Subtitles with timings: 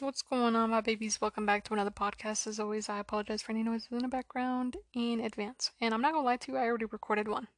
[0.00, 1.20] What's going on, my babies?
[1.20, 2.46] Welcome back to another podcast.
[2.46, 5.72] As always, I apologize for any noises in the background in advance.
[5.80, 7.48] And I'm not gonna lie to you, I already recorded one.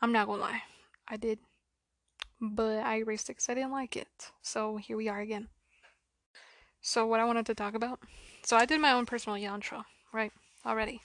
[0.00, 0.62] I'm not gonna lie.
[1.06, 1.40] I did.
[2.40, 4.30] But I erased it because I didn't like it.
[4.40, 5.48] So here we are again.
[6.80, 8.00] So, what I wanted to talk about.
[8.42, 9.84] So, I did my own personal yantra,
[10.14, 10.32] right?
[10.64, 11.02] Already.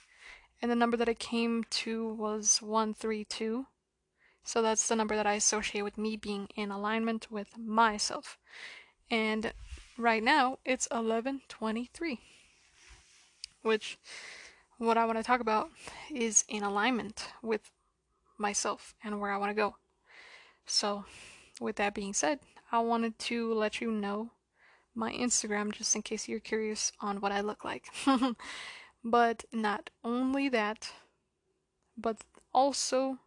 [0.62, 3.66] And the number that I came to was 132.
[4.42, 8.38] So, that's the number that I associate with me being in alignment with myself.
[9.10, 9.52] And
[10.00, 12.18] right now it's 11:23
[13.62, 13.98] which
[14.78, 15.70] what I want to talk about
[16.10, 17.70] is in alignment with
[18.38, 19.76] myself and where I want to go.
[20.64, 21.04] So,
[21.60, 22.40] with that being said,
[22.72, 24.30] I wanted to let you know
[24.94, 27.88] my Instagram just in case you're curious on what I look like.
[29.04, 30.90] but not only that,
[31.94, 33.18] but also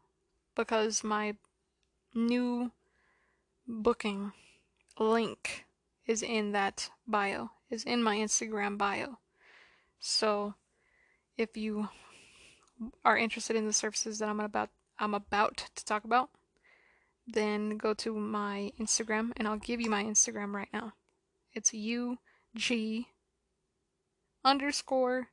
[0.56, 1.36] because my
[2.16, 2.72] new
[3.68, 4.32] booking
[4.98, 5.66] link
[6.06, 9.20] is in that bio, is in my Instagram bio.
[10.00, 10.56] So
[11.38, 11.90] if you
[13.06, 16.30] are interested in the services that I'm about I'm about to talk about,
[17.28, 20.94] then go to my Instagram and I'll give you my Instagram right now.
[21.54, 22.18] It's U
[22.56, 23.08] G
[24.46, 25.30] underscore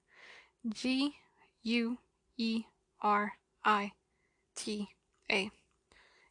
[0.68, 1.16] G
[1.62, 1.98] U
[2.36, 2.64] E
[3.02, 3.32] R
[3.64, 3.92] I
[4.54, 4.88] T
[5.30, 5.50] A.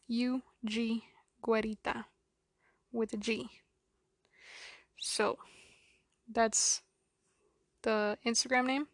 [0.08, 1.04] U G
[1.44, 2.06] Guerita
[2.92, 3.50] with a G.
[5.00, 5.38] So
[6.32, 6.82] that's
[7.82, 8.88] the Instagram name,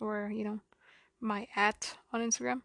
[0.00, 0.60] or you know,
[1.20, 2.62] my at on Instagram.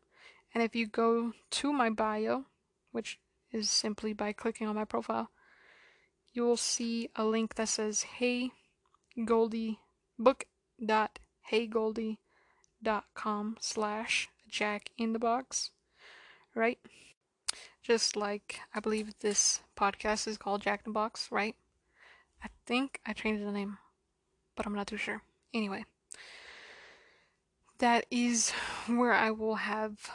[0.53, 2.45] And if you go to my bio,
[2.91, 3.19] which
[3.51, 5.31] is simply by clicking on my profile,
[6.31, 8.51] you will see a link that says Hey
[9.25, 9.79] Goldie
[10.17, 10.45] book
[10.85, 11.19] dot
[13.15, 15.71] com slash Jack in the Box.
[16.55, 16.79] Right?
[17.81, 21.55] Just like I believe this podcast is called Jack in the Box, right?
[22.43, 23.77] I think I changed the name,
[24.55, 25.21] but I'm not too sure.
[25.53, 25.85] Anyway,
[27.77, 28.51] that is
[28.87, 30.09] where I will have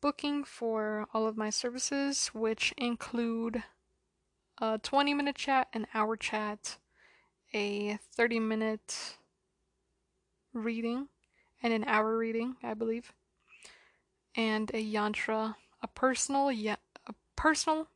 [0.00, 3.62] booking for all of my services, which include
[4.60, 6.78] a 20 minute chat, an hour chat,
[7.54, 9.16] a 30 minute
[10.52, 11.08] reading,
[11.62, 13.12] and an hour reading, I believe,
[14.34, 17.88] and a yantra, a personal, yeah, a personal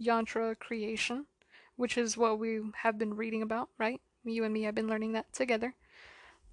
[0.00, 1.26] yantra creation
[1.80, 4.02] which is what we have been reading about, right?
[4.22, 5.74] You and me have been learning that together.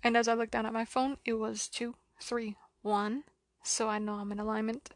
[0.01, 3.25] And as I looked down at my phone, it was two, three, one.
[3.61, 4.91] So I know I'm in alignment.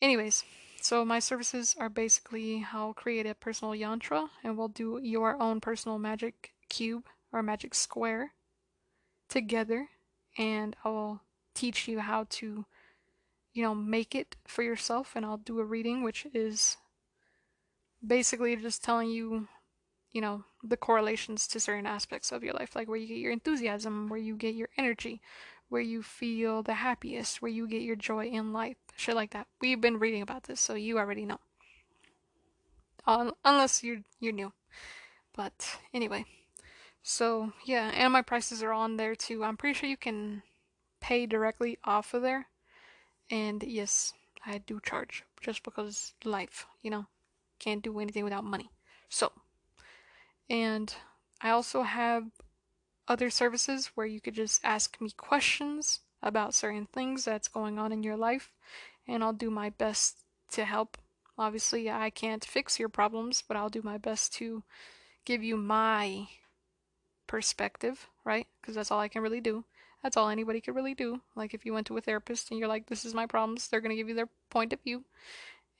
[0.00, 0.44] Anyways,
[0.80, 5.60] so my services are basically how create a personal yantra, and we'll do your own
[5.60, 8.32] personal magic cube or magic square
[9.28, 9.90] together,
[10.38, 11.20] and I'll
[11.54, 12.64] teach you how to,
[13.52, 16.78] you know, make it for yourself, and I'll do a reading, which is
[18.06, 19.48] basically just telling you,
[20.12, 23.32] you know, the correlations to certain aspects of your life, like where you get your
[23.32, 25.20] enthusiasm, where you get your energy,
[25.68, 29.46] where you feel the happiest, where you get your joy in life, shit like that.
[29.60, 31.40] We've been reading about this, so you already know.
[33.06, 34.52] Um, unless you're you're new,
[35.34, 36.24] but anyway.
[37.02, 39.42] So yeah, and my prices are on there too.
[39.42, 40.42] I'm pretty sure you can
[41.00, 42.46] pay directly off of there.
[43.28, 44.12] And yes,
[44.46, 47.06] I do charge just because life, you know
[47.62, 48.70] can't do anything without money.
[49.08, 49.32] So,
[50.50, 50.94] and
[51.40, 52.24] I also have
[53.08, 57.92] other services where you could just ask me questions about certain things that's going on
[57.92, 58.50] in your life,
[59.06, 60.18] and I'll do my best
[60.52, 60.96] to help.
[61.38, 64.62] Obviously, I can't fix your problems, but I'll do my best to
[65.24, 66.28] give you my
[67.26, 68.46] perspective, right?
[68.60, 69.64] Because that's all I can really do.
[70.02, 71.20] That's all anybody could really do.
[71.36, 73.80] Like if you went to a therapist and you're like, this is my problems, they're
[73.80, 75.04] going to give you their point of view.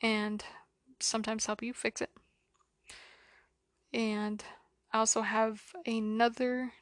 [0.00, 0.44] And
[1.02, 2.10] sometimes help you fix it.
[3.92, 4.42] And
[4.92, 6.72] I also have another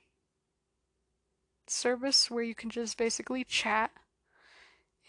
[1.67, 3.91] service where you can just basically chat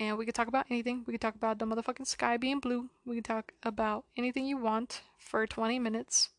[0.02, 1.04] and we could talk about anything.
[1.06, 2.90] We could talk about the motherfucking sky being blue.
[3.06, 6.30] We could talk about anything you want for 20 minutes.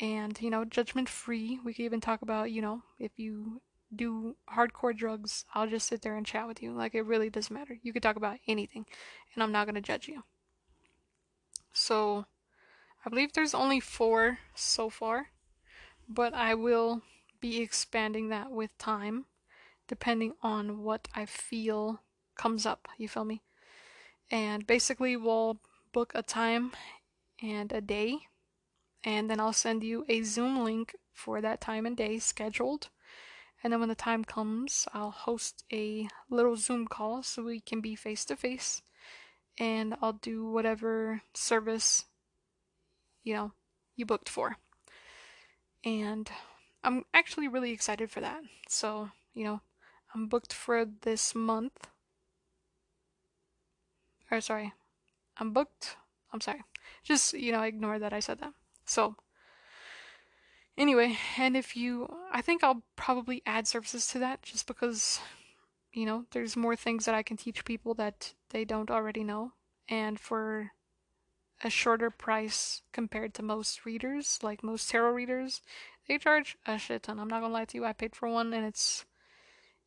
[0.00, 1.60] And, you know, judgment free.
[1.62, 3.60] We could even talk about, you know, if you
[3.94, 6.72] do hardcore drugs, I'll just sit there and chat with you.
[6.72, 7.78] Like, it really doesn't matter.
[7.82, 8.86] You could talk about anything,
[9.34, 10.22] and I'm not going to judge you.
[11.78, 12.24] So
[13.04, 15.28] I believe there's only four so far,
[16.08, 17.02] but I will
[17.38, 19.26] be expanding that with time
[19.86, 22.00] depending on what I feel
[22.34, 22.88] comes up.
[22.96, 23.42] You feel me?
[24.30, 25.60] And basically, we'll
[25.92, 26.72] book a time
[27.42, 28.20] and a day,
[29.04, 32.88] and then I'll send you a Zoom link for that time and day scheduled.
[33.62, 37.82] And then when the time comes, I'll host a little Zoom call so we can
[37.82, 38.80] be face to face
[39.58, 42.04] and I'll do whatever service
[43.24, 43.52] you know
[43.96, 44.56] you booked for.
[45.84, 46.30] And
[46.82, 48.42] I'm actually really excited for that.
[48.68, 49.60] So, you know,
[50.14, 51.88] I'm booked for this month.
[54.30, 54.72] Or, sorry,
[55.38, 55.96] I'm booked.
[56.32, 56.62] I'm sorry.
[57.04, 58.52] Just, you know, ignore that I said that.
[58.84, 59.16] So,
[60.76, 65.20] anyway, and if you, I think I'll probably add services to that just because,
[65.96, 69.52] you know, there's more things that I can teach people that they don't already know.
[69.88, 70.72] And for
[71.64, 75.62] a shorter price compared to most readers, like most tarot readers,
[76.06, 77.18] they charge a shit ton.
[77.18, 79.06] I'm not gonna lie to you, I paid for one and it's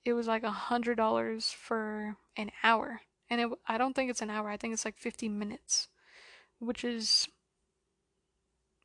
[0.04, 3.02] it was like a hundred dollars for an hour.
[3.30, 5.90] And it I don't think it's an hour, I think it's like 50 minutes.
[6.58, 7.30] Which is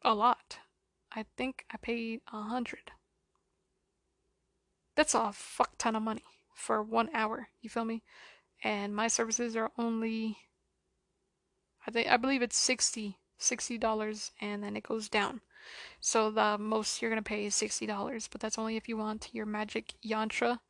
[0.02, 0.58] a lot.
[1.10, 2.92] I think I paid a hundred.
[4.94, 6.22] That's a fuck ton of money
[6.54, 8.02] for one hour, you feel me?
[8.62, 10.38] And my services are only
[11.86, 13.18] I think I believe it's 60
[13.78, 15.40] dollars and then it goes down.
[16.00, 19.30] So the most you're gonna pay is sixty dollars, but that's only if you want
[19.32, 20.60] your magic yantra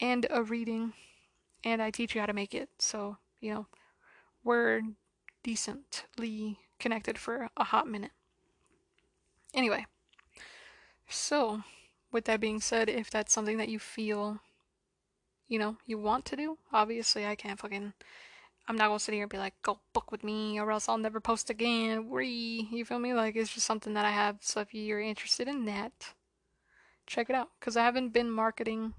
[0.00, 0.92] and a reading,
[1.64, 2.68] and I teach you how to make it.
[2.78, 3.66] So you know
[4.44, 4.82] we're
[5.42, 8.12] decently connected for a hot minute.
[9.52, 9.86] Anyway,
[11.08, 11.62] so
[12.12, 14.40] with that being said, if that's something that you feel,
[15.50, 17.92] you know, you want to do, obviously I can't fucking
[18.68, 20.96] I'm not gonna sit here and be like, go book with me or else I'll
[20.96, 22.08] never post again.
[22.08, 23.12] Wee, you feel me?
[23.12, 24.36] Like it's just something that I have.
[24.42, 26.14] So if you're interested in that,
[27.04, 27.48] check it out.
[27.60, 28.94] Cause I haven't been marketing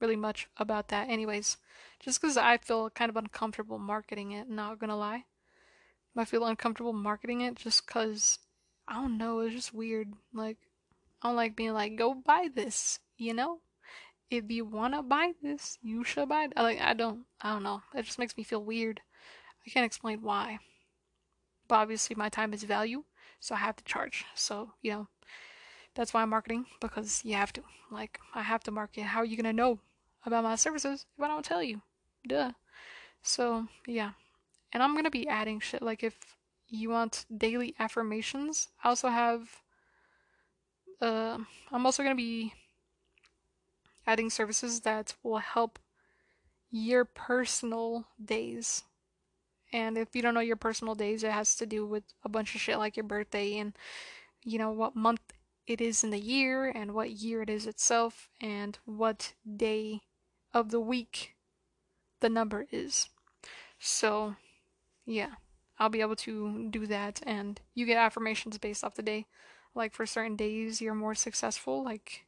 [0.00, 1.58] really much about that anyways.
[2.00, 5.24] Just cause I feel kind of uncomfortable marketing it, not gonna lie.
[6.16, 8.38] I feel uncomfortable marketing it just cause
[8.88, 10.14] I don't know, it's just weird.
[10.32, 10.56] Like
[11.20, 13.60] I don't like being like, go buy this, you know?
[14.30, 16.52] If you wanna buy this, you should buy it.
[16.56, 17.82] Like I don't, I don't know.
[17.94, 19.00] It just makes me feel weird.
[19.66, 20.58] I can't explain why.
[21.68, 23.04] But obviously, my time is value,
[23.40, 24.24] so I have to charge.
[24.34, 25.08] So you know,
[25.94, 27.62] that's why I'm marketing because you have to.
[27.90, 29.04] Like I have to market.
[29.04, 29.78] How are you gonna know
[30.24, 31.82] about my services if I don't tell you?
[32.26, 32.52] Duh.
[33.22, 34.12] So yeah,
[34.72, 35.82] and I'm gonna be adding shit.
[35.82, 36.16] Like if
[36.68, 39.62] you want daily affirmations, I also have.
[41.00, 41.38] Uh,
[41.70, 42.54] I'm also gonna be
[44.06, 45.78] adding services that will help
[46.70, 48.84] your personal days.
[49.72, 52.54] And if you don't know your personal days, it has to do with a bunch
[52.54, 53.72] of shit like your birthday and
[54.44, 55.32] you know what month
[55.66, 60.02] it is in the year and what year it is itself and what day
[60.54, 61.34] of the week
[62.20, 63.08] the number is.
[63.78, 64.36] So,
[65.04, 65.34] yeah,
[65.78, 69.26] I'll be able to do that and you get affirmations based off the day.
[69.74, 72.24] Like for certain days you're more successful, like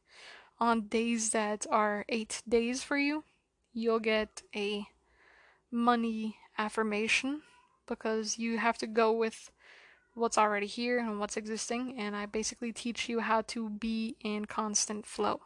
[0.59, 3.23] on days that are eight days for you,
[3.73, 4.85] you'll get a
[5.71, 7.41] money affirmation
[7.87, 9.51] because you have to go with
[10.13, 14.45] what's already here and what's existing, and I basically teach you how to be in
[14.45, 15.39] constant flow.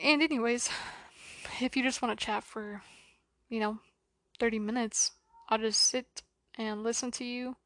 [0.00, 0.70] And, anyways,
[1.60, 2.82] if you just want to chat for,
[3.48, 3.78] you know,
[4.38, 5.12] 30 minutes,
[5.48, 6.22] I'll just sit
[6.56, 7.56] and listen to you.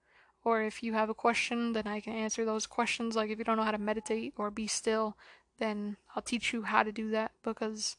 [0.44, 3.14] Or if you have a question, then I can answer those questions.
[3.14, 5.16] Like if you don't know how to meditate or be still,
[5.58, 7.96] then I'll teach you how to do that because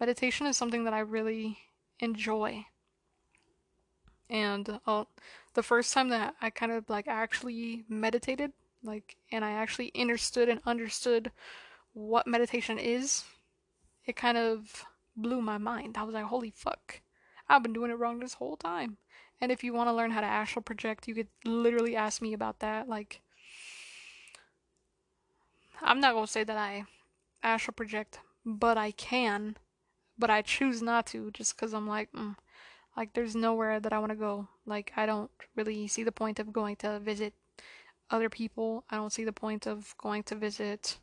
[0.00, 1.58] meditation is something that I really
[2.00, 2.66] enjoy.
[4.28, 5.04] And uh,
[5.54, 8.52] the first time that I kind of like actually meditated,
[8.82, 11.30] like, and I actually understood and understood
[11.92, 13.24] what meditation is,
[14.06, 14.84] it kind of
[15.16, 15.96] blew my mind.
[15.96, 17.00] I was like, holy fuck,
[17.48, 18.96] I've been doing it wrong this whole time.
[19.40, 22.32] And if you want to learn how to astral project, you could literally ask me
[22.32, 22.88] about that.
[22.88, 23.20] Like,
[25.82, 26.84] I'm not gonna say that I
[27.42, 29.56] astral project, but I can,
[30.18, 32.36] but I choose not to just because I'm like, mm,
[32.96, 34.48] like there's nowhere that I want to go.
[34.66, 37.34] Like I don't really see the point of going to visit
[38.10, 38.84] other people.
[38.90, 40.98] I don't see the point of going to visit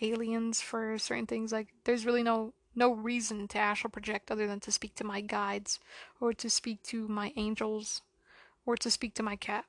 [0.00, 1.52] aliens for certain things.
[1.52, 5.20] Like there's really no no reason to astral project other than to speak to my
[5.20, 5.80] guides
[6.20, 8.02] or to speak to my angels
[8.66, 9.64] or to speak to my cat.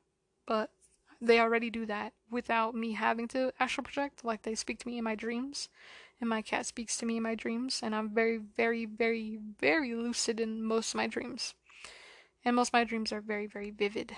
[0.46, 0.72] But
[1.20, 4.24] they already do that without me having to astral project.
[4.24, 5.70] Like they speak to me in my dreams,
[6.20, 9.94] and my cat speaks to me in my dreams, and I'm very, very, very, very
[9.94, 11.54] lucid in most of my dreams.
[12.44, 14.16] And most of my dreams are very, very vivid.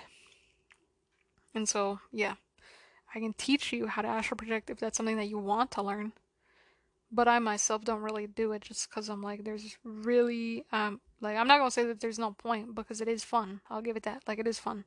[1.53, 2.35] And so, yeah,
[3.13, 5.81] I can teach you how to astral project if that's something that you want to
[5.81, 6.13] learn.
[7.11, 11.37] But I myself don't really do it just because I'm like, there's really, um, like,
[11.37, 13.61] I'm not gonna say that there's no point because it is fun.
[13.69, 14.23] I'll give it that.
[14.27, 14.85] Like, it is fun.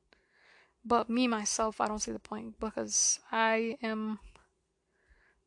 [0.85, 4.19] But me myself, I don't see the point because I am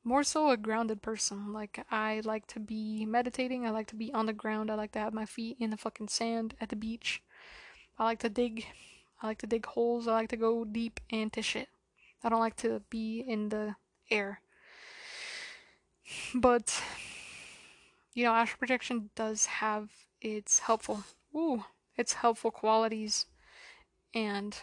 [0.04, 1.52] more so a grounded person.
[1.52, 4.94] Like I like to be meditating, I like to be on the ground, I like
[4.94, 7.22] to have my feet in the fucking sand at the beach.
[7.98, 8.66] I like to dig.
[9.22, 11.70] I like to dig holes, I like to go deep into shit.
[12.24, 13.76] I don't like to be in the
[14.12, 14.42] air.
[16.34, 16.82] But
[18.14, 19.90] you know, astral projection does have
[20.22, 21.04] its helpful
[21.36, 21.66] ooh,
[21.98, 23.26] its helpful qualities
[24.14, 24.58] and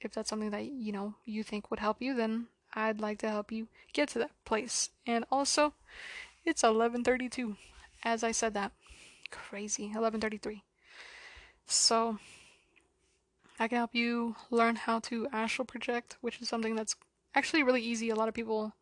[0.00, 3.30] if that's something that you know you think would help you, then I'd like to
[3.30, 4.90] help you get to that place.
[5.06, 5.74] And also,
[6.44, 7.56] it's 11:32
[8.04, 8.72] as I said that.
[9.30, 9.92] Crazy.
[9.94, 10.62] 11:33.
[11.66, 12.18] So,
[13.58, 16.94] I can help you learn how to astral project, which is something that's
[17.34, 18.10] actually really easy.
[18.10, 18.74] A lot of people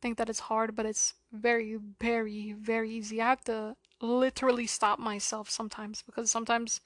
[0.00, 3.20] think that it's hard, but it's very, very, very easy.
[3.20, 6.80] I have to literally stop myself sometimes because sometimes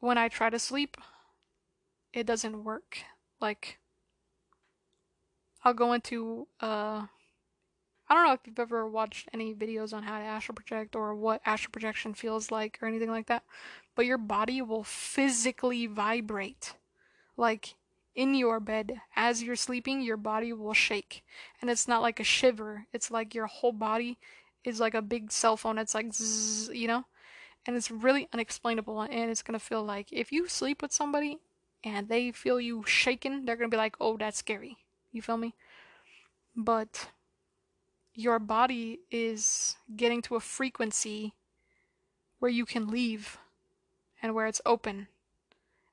[0.00, 0.96] when I try to sleep,
[2.14, 2.98] it doesn't work.
[3.40, 3.78] Like,
[5.64, 7.06] I'll go into, uh,
[8.08, 11.14] I don't know if you've ever watched any videos on how to astral project or
[11.14, 13.42] what astral projection feels like or anything like that,
[13.96, 16.74] but your body will physically vibrate.
[17.36, 17.74] Like
[18.14, 21.24] in your bed, as you're sleeping, your body will shake.
[21.60, 24.18] And it's not like a shiver, it's like your whole body
[24.62, 25.78] is like a big cell phone.
[25.78, 27.04] It's like, zzz, you know?
[27.66, 29.00] And it's really unexplainable.
[29.00, 31.38] And it's gonna feel like if you sleep with somebody
[31.84, 34.78] and they feel you shaking, they're gonna be like, oh, that's scary.
[35.12, 35.54] You feel me?
[36.56, 37.08] But
[38.14, 41.34] your body is getting to a frequency
[42.38, 43.38] where you can leave
[44.22, 45.08] and where it's open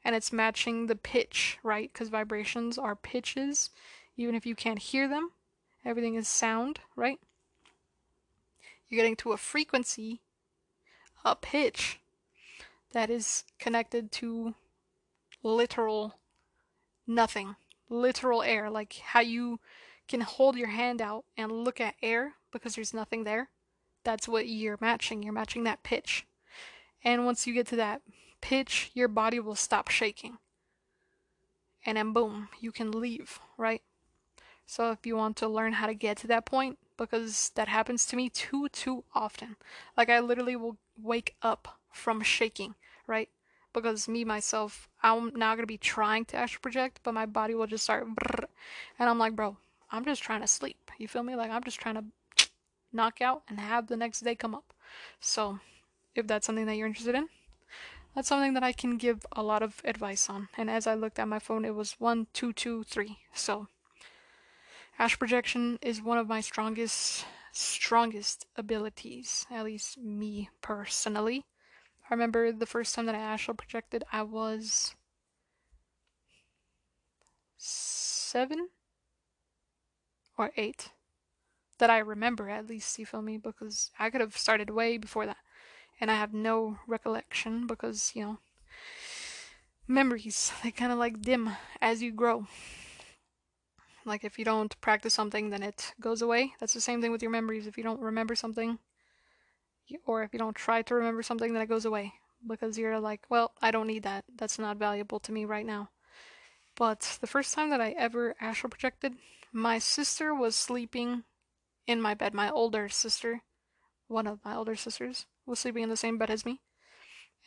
[0.03, 1.91] and it's matching the pitch, right?
[1.91, 3.69] Because vibrations are pitches,
[4.17, 5.31] even if you can't hear them.
[5.83, 7.19] Everything is sound, right?
[8.87, 10.21] You're getting to a frequency,
[11.25, 11.99] a pitch
[12.93, 14.53] that is connected to
[15.43, 16.15] literal
[17.07, 17.55] nothing,
[17.89, 19.59] literal air, like how you
[20.07, 23.49] can hold your hand out and look at air because there's nothing there.
[24.03, 25.23] That's what you're matching.
[25.23, 26.25] You're matching that pitch.
[27.03, 28.01] And once you get to that
[28.41, 30.37] pitch, your body will stop shaking.
[31.85, 33.81] And then boom, you can leave, right?
[34.65, 38.05] So if you want to learn how to get to that point, because that happens
[38.05, 39.55] to me too, too often.
[39.97, 42.75] Like I literally will wake up from shaking,
[43.07, 43.29] right?
[43.73, 47.67] Because me, myself, I'm not gonna be trying to astral project, but my body will
[47.67, 48.05] just start,
[48.99, 49.57] and I'm like, bro,
[49.91, 50.91] I'm just trying to sleep.
[50.97, 51.35] You feel me?
[51.35, 52.03] Like I'm just trying to
[52.93, 54.73] knock out and have the next day come up.
[55.19, 55.59] So,
[56.15, 57.29] if that's something that you're interested in,
[58.15, 60.49] that's something that I can give a lot of advice on.
[60.57, 63.19] And as I looked at my phone, it was one, two, two, three.
[63.33, 63.67] So,
[64.99, 69.45] astral projection is one of my strongest, strongest abilities.
[69.49, 71.43] At least me personally.
[72.11, 74.95] I remember the first time that I astral projected, I was
[77.55, 78.67] seven
[80.37, 80.89] or eight
[81.77, 83.37] that I remember at least, you feel me?
[83.37, 85.37] Because I could have started way before that.
[86.01, 88.37] And I have no recollection because, you know,
[89.87, 91.51] memories, they kind of like dim
[91.81, 92.45] as you grow.
[94.03, 96.55] Like if you don't practice something, then it goes away.
[96.59, 97.67] That's the same thing with your memories.
[97.67, 98.79] If you don't remember something,
[100.05, 102.13] or if you don't try to remember something, then it goes away.
[102.47, 104.25] Because you're like, well, I don't need that.
[104.35, 105.89] That's not valuable to me right now.
[106.75, 109.13] But the first time that I ever astral projected,
[109.53, 111.23] my sister was sleeping
[111.85, 112.33] in my bed.
[112.33, 113.41] My older sister,
[114.07, 116.61] one of my older sisters, was sleeping in the same bed as me.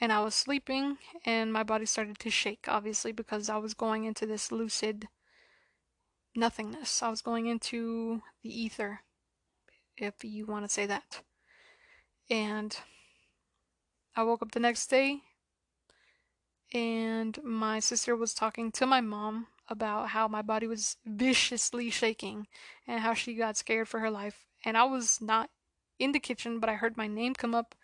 [0.01, 4.05] And I was sleeping, and my body started to shake, obviously, because I was going
[4.05, 5.09] into this lucid
[6.35, 7.03] nothingness.
[7.03, 9.01] I was going into the ether,
[9.97, 11.23] if you want to say that.
[12.31, 12.77] And
[14.17, 15.21] I woke up the next day,
[16.73, 22.47] and my sister was talking to my mom about how my body was viciously shaking
[22.87, 24.47] and how she got scared for her life.
[24.65, 25.51] And I was not
[25.99, 27.75] in the kitchen, but I heard my name come up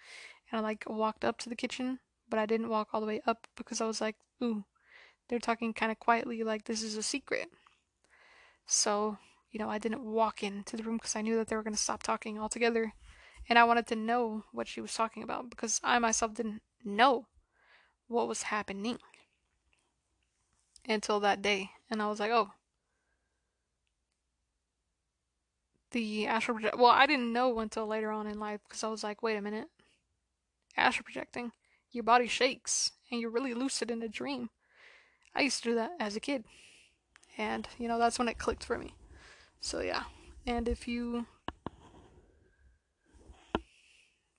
[0.51, 3.21] and I like walked up to the kitchen, but I didn't walk all the way
[3.27, 4.65] up because I was like, ooh,
[5.29, 7.49] they're talking kind of quietly like this is a secret.
[8.67, 9.19] So,
[9.51, 11.75] you know, I didn't walk into the room because I knew that they were going
[11.75, 12.95] to stop talking altogether.
[13.49, 17.27] And I wanted to know what she was talking about because I myself didn't know
[18.07, 18.99] what was happening
[20.89, 21.71] until that day.
[21.91, 22.51] And I was like, oh.
[25.93, 26.79] The astral project.
[26.79, 29.43] Well, I didn't know until later on in life because I was like, wait a
[29.43, 29.69] minute.
[30.77, 31.53] Astral projecting.
[31.91, 34.51] Your body shakes and you're really lucid in a dream.
[35.35, 36.45] I used to do that as a kid.
[37.37, 38.95] And, you know, that's when it clicked for me.
[39.61, 40.05] So, yeah.
[40.47, 41.27] And if you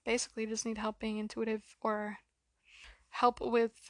[0.05, 2.17] basically just need help being intuitive or
[3.09, 3.89] help with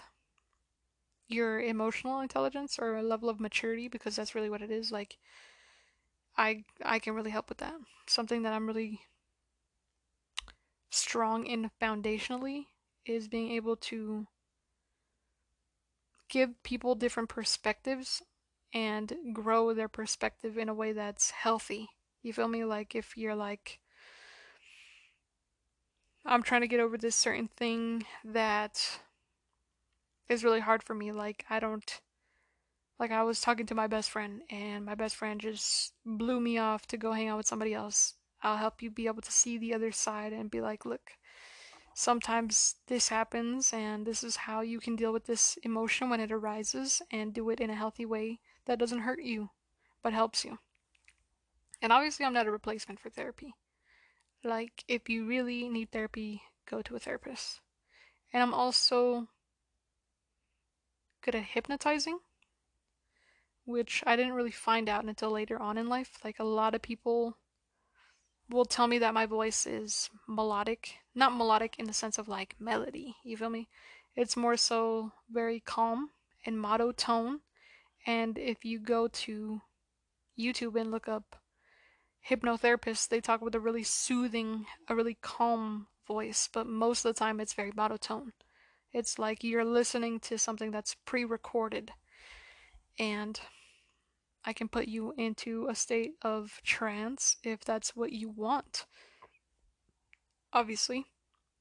[1.28, 5.18] your emotional intelligence or a level of maturity because that's really what it is like
[6.38, 7.76] i i can really help with that
[8.06, 9.00] something that i'm really
[10.90, 12.66] strong in foundationally
[13.06, 14.28] is being able to
[16.32, 18.22] give people different perspectives
[18.74, 21.90] and grow their perspective in a way that's healthy.
[22.24, 22.64] You feel me?
[22.64, 23.80] Like if you're like,
[26.26, 29.00] I'm trying to get over this certain thing that
[30.30, 31.12] is really hard for me.
[31.12, 32.00] Like, I don't,
[33.00, 36.58] like, I was talking to my best friend, and my best friend just blew me
[36.58, 38.14] off to go hang out with somebody else.
[38.44, 41.12] I'll help you be able to see the other side and be like, look,
[41.94, 46.32] sometimes this happens, and this is how you can deal with this emotion when it
[46.32, 49.50] arises and do it in a healthy way that doesn't hurt you
[50.04, 50.60] but helps you.
[51.82, 53.56] And obviously, I'm not a replacement for therapy.
[54.44, 57.60] Like, if you really need therapy, go to a therapist.
[58.34, 59.28] And I'm also
[61.24, 62.20] good at hypnotizing,
[63.66, 66.18] which I didn't really find out until later on in life.
[66.24, 67.38] Like, a lot of people
[68.50, 70.96] will tell me that my voice is melodic.
[71.16, 73.70] Not melodic in the sense of like melody, you feel me?
[74.16, 76.10] It's more so very calm
[76.46, 77.42] and monotone.
[78.06, 79.62] And if you go to
[80.38, 81.36] YouTube and look up
[82.30, 87.20] hypnotherapists, they talk with a really soothing, a really calm voice, but most of the
[87.20, 88.34] time it's very monotone.
[88.94, 91.92] It's like you're listening to something that's pre recorded.
[93.00, 93.40] And
[94.44, 98.86] I can put you into a state of trance if that's what you want.
[100.52, 101.06] Obviously,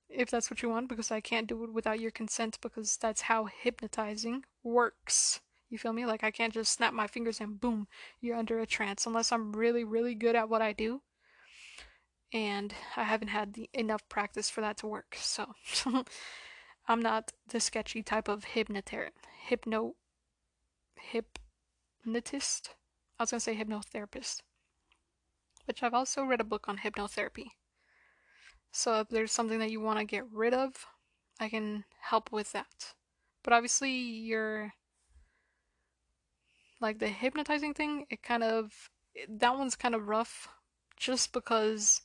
[0.08, 3.22] if that's what you want, because I can't do it without your consent, because that's
[3.22, 5.40] how hypnotizing works.
[5.70, 6.04] You feel me?
[6.04, 7.86] Like, I can't just snap my fingers and boom,
[8.20, 11.00] you're under a trance, unless I'm really, really good at what I do.
[12.32, 15.54] And I haven't had the, enough practice for that to work, so
[16.88, 19.12] I'm not the sketchy type of hypnoter-
[19.48, 19.94] hypno
[20.96, 22.74] hypnotist.
[23.18, 24.42] I was going to say hypnotherapist.
[25.66, 27.46] Which I've also read a book on hypnotherapy.
[28.72, 30.86] So if there's something that you want to get rid of,
[31.38, 32.94] I can help with that.
[33.42, 34.74] But obviously, you're
[36.80, 38.90] like the hypnotizing thing, it kind of
[39.28, 40.48] that one's kind of rough
[40.96, 42.02] just because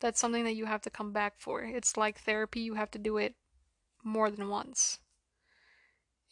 [0.00, 1.62] that's something that you have to come back for.
[1.62, 3.34] It's like therapy, you have to do it
[4.04, 4.98] more than once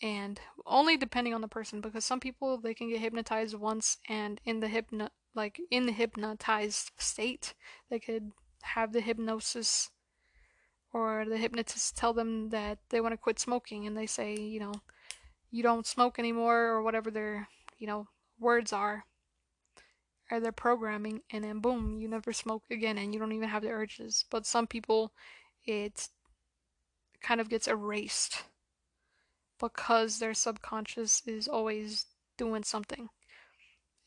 [0.03, 4.41] and only depending on the person because some people they can get hypnotized once and
[4.45, 7.55] in the hypno like in the hypnotized state
[7.91, 8.33] they could
[8.63, 9.91] have the hypnosis
[10.93, 14.61] or the hypnotist tell them that they want to quit smoking and they say you
[14.61, 14.75] know
[15.51, 18.09] you don't smoke anymore or whatever their you know
[18.39, 19.05] words are
[20.31, 23.63] or their programming and then boom you never smoke again and you don't even have
[23.63, 25.13] the urges but some people
[25.65, 26.09] it
[27.23, 28.45] kind of gets erased
[29.61, 33.09] because their subconscious is always doing something.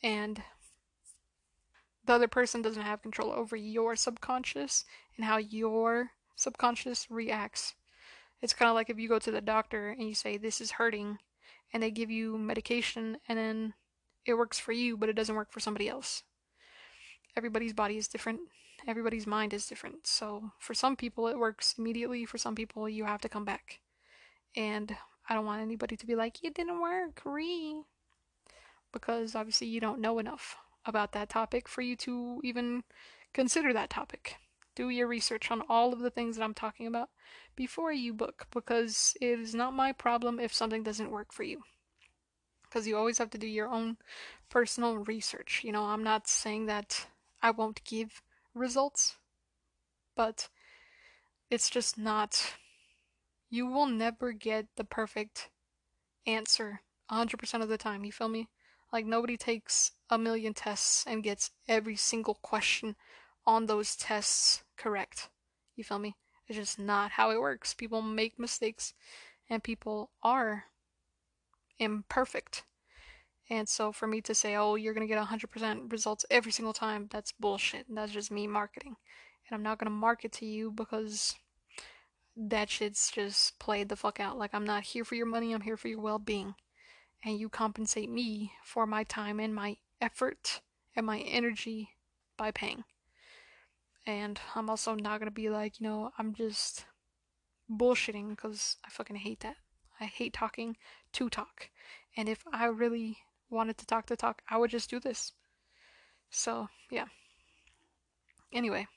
[0.01, 0.41] And
[2.05, 4.86] the other person doesn't have control over your subconscious
[5.17, 7.75] and how your subconscious reacts.
[8.41, 10.71] It's kind of like if you go to the doctor and you say, This is
[10.71, 11.17] hurting,
[11.73, 13.73] and they give you medication, and then
[14.25, 16.23] it works for you, but it doesn't work for somebody else.
[17.36, 18.41] Everybody's body is different,
[18.88, 20.08] everybody's mind is different.
[20.08, 23.79] So, for some people, it works immediately, for some people, you have to come back.
[24.55, 24.95] And
[25.29, 27.84] I don't want anybody to be like, it didn't work, re.
[28.91, 32.84] Because obviously you don't know enough about that topic for you to even
[33.34, 34.38] consider that topic.
[34.75, 37.10] Do your research on all of the things that I'm talking about
[37.55, 41.63] before you book, because it is not my problem if something doesn't work for you.
[42.63, 43.97] Because you always have to do your own
[44.49, 45.62] personal research.
[45.63, 47.08] You know, I'm not saying that
[47.41, 48.21] I won't give
[48.53, 49.15] results,
[50.15, 50.49] but
[51.49, 52.53] it's just not
[53.49, 55.49] you will never get the perfect
[56.27, 58.05] answer 100% of the time.
[58.05, 58.47] You feel me?
[58.93, 62.95] Like, nobody takes a million tests and gets every single question
[63.45, 65.30] on those tests correct.
[65.75, 66.15] You feel me?
[66.47, 67.73] It's just not how it works.
[67.73, 68.93] People make mistakes
[69.49, 70.65] and people are
[71.78, 72.63] imperfect.
[73.49, 76.73] And so for me to say, oh, you're going to get 100% results every single
[76.73, 77.86] time, that's bullshit.
[77.89, 78.95] That's just me marketing.
[79.47, 81.36] And I'm not going to market to you because
[82.38, 84.38] that shit's just played the fuck out.
[84.38, 86.56] Like, I'm not here for your money, I'm here for your well being.
[87.23, 90.62] And you compensate me for my time and my effort
[90.95, 91.89] and my energy
[92.38, 92.84] by paying.
[94.06, 96.86] And I'm also not gonna be like, you know, I'm just
[97.70, 99.58] bullshitting because I fucking hate that.
[100.00, 100.78] I hate talking
[101.14, 101.70] to talk.
[102.18, 103.18] And if I really
[103.50, 105.34] wanted to talk to talk, I would just do this.
[106.30, 107.06] So, yeah.
[108.52, 108.88] Anyway.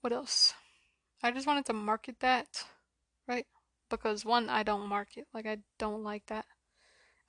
[0.00, 0.54] What else?
[1.22, 2.64] I just wanted to market that,
[3.26, 3.46] right?
[3.90, 5.26] Because one, I don't market.
[5.34, 6.46] Like, I don't like that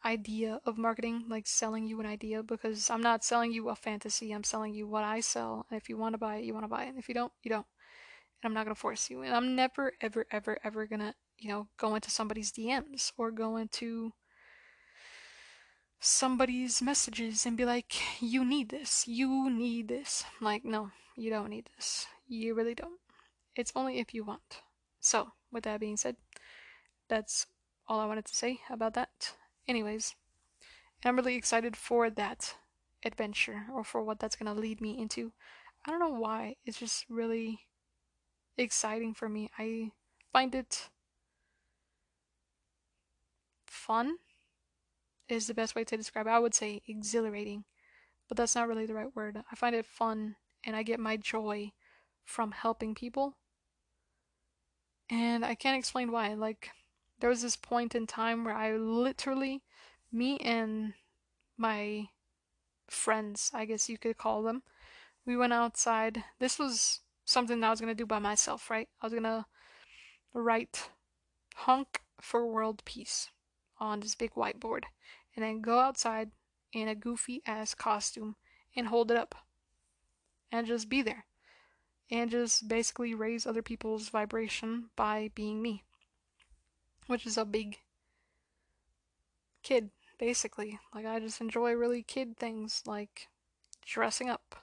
[0.05, 4.31] idea of marketing, like selling you an idea, because I'm not selling you a fantasy.
[4.31, 5.65] I'm selling you what I sell.
[5.69, 6.89] And if you want to buy it, you want to buy it.
[6.89, 7.65] And if you don't, you don't.
[8.41, 9.21] And I'm not going to force you.
[9.21, 13.31] And I'm never, ever, ever, ever going to, you know, go into somebody's DMs or
[13.31, 14.13] go into
[15.99, 20.23] somebody's messages and be like, you need this, you need this.
[20.39, 22.07] I'm like, no, you don't need this.
[22.27, 22.99] You really don't.
[23.55, 24.61] It's only if you want.
[24.99, 26.15] So, with that being said,
[27.09, 27.47] that's
[27.87, 29.33] all I wanted to say about that.
[29.69, 30.15] Anyways,
[31.05, 32.55] I'm really excited for that
[33.05, 35.31] adventure or for what that's going to lead me into.
[35.85, 36.55] I don't know why.
[36.65, 37.59] It's just really
[38.57, 39.51] exciting for me.
[39.59, 39.91] I
[40.33, 40.89] find it
[43.67, 44.17] fun
[45.27, 46.31] is the best way to describe it.
[46.31, 47.63] I would say exhilarating,
[48.27, 49.37] but that's not really the right word.
[49.51, 51.73] I find it fun and I get my joy
[52.25, 53.35] from helping people.
[55.11, 56.33] And I can't explain why.
[56.33, 56.71] Like,
[57.19, 59.61] there was this point in time where I literally,
[60.11, 60.93] me and
[61.57, 62.07] my
[62.87, 64.63] friends, I guess you could call them,
[65.25, 66.23] we went outside.
[66.39, 68.87] This was something that I was going to do by myself, right?
[69.01, 69.45] I was going to
[70.33, 70.89] write
[71.55, 73.29] honk for world peace
[73.79, 74.83] on this big whiteboard
[75.35, 76.31] and then go outside
[76.73, 78.35] in a goofy ass costume
[78.75, 79.35] and hold it up
[80.51, 81.25] and just be there
[82.11, 85.83] and just basically raise other people's vibration by being me
[87.09, 87.77] which is a big
[89.63, 93.27] kid basically like i just enjoy really kid things like
[93.85, 94.55] dressing up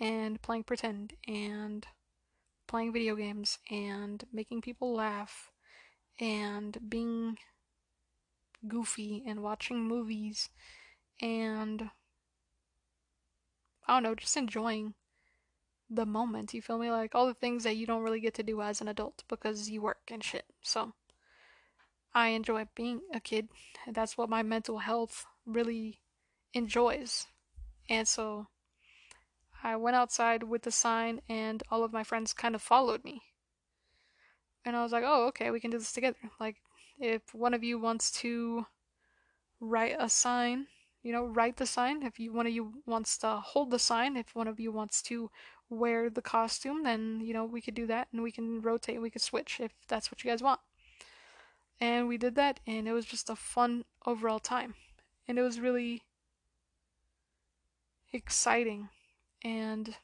[0.00, 1.86] and playing pretend and
[2.66, 5.50] playing video games and making people laugh
[6.18, 7.36] and being
[8.66, 10.48] goofy and watching movies
[11.20, 11.90] and
[13.86, 14.94] I don't know, just enjoying
[15.90, 16.54] the moment.
[16.54, 16.90] You feel me?
[16.90, 19.68] Like all the things that you don't really get to do as an adult because
[19.68, 20.44] you work and shit.
[20.62, 20.94] So
[22.14, 23.48] I enjoy being a kid.
[23.86, 26.00] That's what my mental health really
[26.52, 27.26] enjoys.
[27.88, 28.48] And so
[29.62, 33.22] I went outside with the sign and all of my friends kind of followed me.
[34.64, 36.56] And I was like, "Oh, okay, we can do this together." Like
[36.98, 38.66] if one of you wants to
[39.60, 40.66] write a sign,
[41.02, 42.02] you know, write the sign.
[42.02, 45.02] If you one of you wants to hold the sign, if one of you wants
[45.02, 45.30] to
[45.68, 49.10] wear the costume, then you know we could do that, and we can rotate, we
[49.10, 50.60] could switch if that's what you guys want.
[51.82, 54.76] And we did that, and it was just a fun overall time,
[55.26, 56.04] and it was really
[58.12, 58.88] exciting.
[59.42, 59.96] And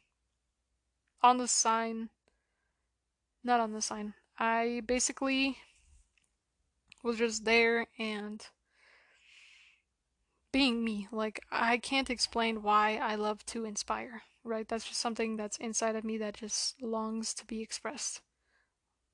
[1.23, 2.09] on the sign,
[3.45, 5.59] not on the sign, I basically
[7.05, 8.45] was just there and
[10.51, 11.07] being me.
[11.13, 14.67] Like, I can't explain why I love to inspire, right?
[14.67, 18.21] That's just something that's inside of me that just longs to be expressed.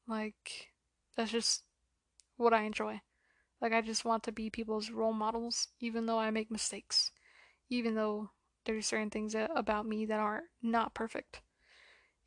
[0.08, 0.72] Like,
[1.14, 1.64] that's just
[2.36, 3.00] what I enjoy.
[3.60, 7.12] Like, I just want to be people's role models, even though I make mistakes,
[7.70, 8.30] even though
[8.64, 11.40] there's certain things about me that are not perfect.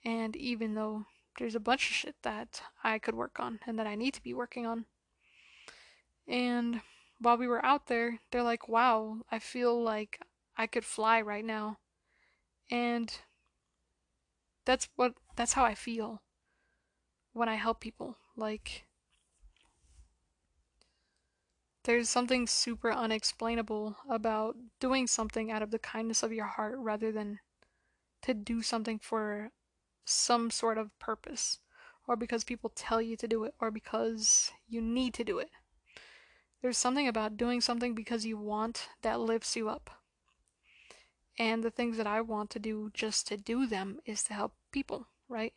[0.04, 1.06] And even though
[1.38, 4.24] there's a bunch of shit that I could work on and that I need to
[4.24, 4.86] be working on.
[6.28, 6.82] And
[7.20, 10.20] while we were out there, they're like, wow, I feel like
[10.58, 11.78] I could fly right now.
[12.70, 13.14] And
[14.66, 16.22] that's what that's how I feel
[17.32, 18.18] when I help people.
[18.36, 18.87] Like
[21.88, 27.14] there's something super unexplainable about doing something out of the kindness of your heart rather
[27.14, 27.40] than
[28.22, 29.52] to do something for
[30.04, 31.60] some sort of purpose
[32.06, 35.50] or because people tell you to do it or because you need to do it.
[36.62, 39.90] There's something about doing something because you want that lifts you up.
[41.40, 44.54] And the things that I want to do just to do them is to help
[44.74, 45.54] people, right?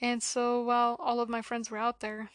[0.00, 2.30] And so while all of my friends were out there,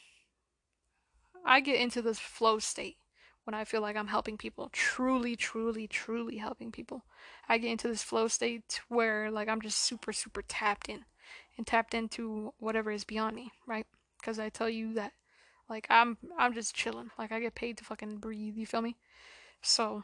[1.45, 2.97] I get into this flow state
[3.43, 7.03] when I feel like I'm helping people, truly, truly, truly helping people.
[7.49, 11.05] I get into this flow state where like I'm just super, super tapped in
[11.57, 13.85] and tapped into whatever is beyond me, right?
[14.19, 15.13] Because I tell you that
[15.69, 17.11] like I'm I'm just chilling.
[17.17, 18.97] Like I get paid to fucking breathe, you feel me?
[19.61, 20.03] So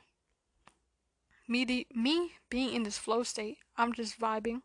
[1.47, 4.62] me de- me being in this flow state, I'm just vibing.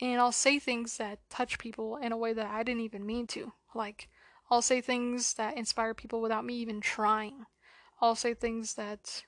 [0.00, 3.26] And I'll say things that touch people in a way that I didn't even mean
[3.28, 3.52] to.
[3.74, 4.08] Like
[4.50, 7.46] I'll say things that inspire people without me even trying.
[8.00, 9.24] I'll say things that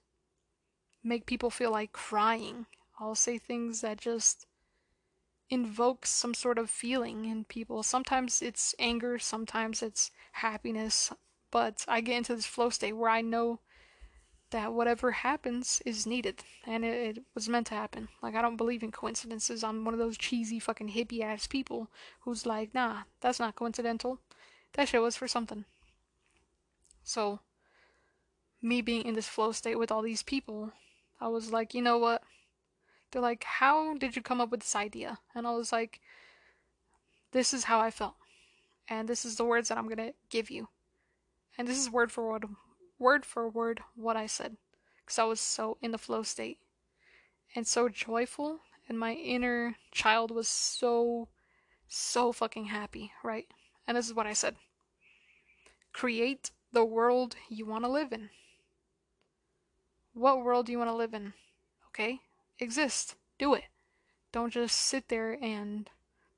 [1.03, 2.67] make people feel like crying.
[3.01, 4.47] I'll say things that just
[5.51, 7.83] invokes some sort of feeling in people.
[7.83, 11.13] Sometimes it's anger, sometimes it's happiness,
[11.51, 13.61] but I get into this flow state where I know
[14.51, 18.09] that whatever happens is needed and it, it, was meant to happen.
[18.23, 19.63] Like, I don't believe in coincidences.
[19.63, 24.21] I'm one of those cheesy fucking hippie ass people who's like, nah, that's not coincidental.
[24.75, 25.65] That shit was for something.
[27.03, 27.41] So,
[28.61, 30.73] me being in this flow state with all these people,
[31.21, 32.23] I was like, you know what?
[33.11, 35.19] They're like, How did you come up with this idea?
[35.35, 36.01] And I was like,
[37.33, 38.15] This is how I felt.
[38.89, 40.69] And this is the words that I'm going to give you.
[41.57, 42.45] And this is word for word,
[42.99, 44.57] word for word what I said.
[45.05, 46.59] because I was so in the flow state
[47.55, 51.29] and so joyful, and my inner child was so,
[51.89, 53.47] so fucking happy, right?
[53.89, 54.55] And this is what I said
[55.95, 58.29] create the world you want to live in.
[60.13, 61.33] What world do you want to live in?
[61.89, 62.21] Okay?
[62.59, 63.17] Exist.
[63.39, 63.65] Do it.
[64.31, 65.89] Don't just sit there and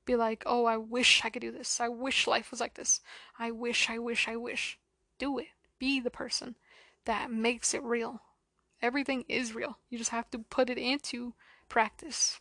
[0.05, 1.81] be like, oh, I wish I could do this.
[1.81, 3.01] I wish life was like this.
[3.37, 4.79] I wish, I wish, I wish.
[5.19, 5.47] Do it.
[5.77, 6.55] Be the person
[7.05, 8.21] that makes it real.
[8.81, 9.77] Everything is real.
[9.89, 11.33] You just have to put it into
[11.69, 12.39] practice.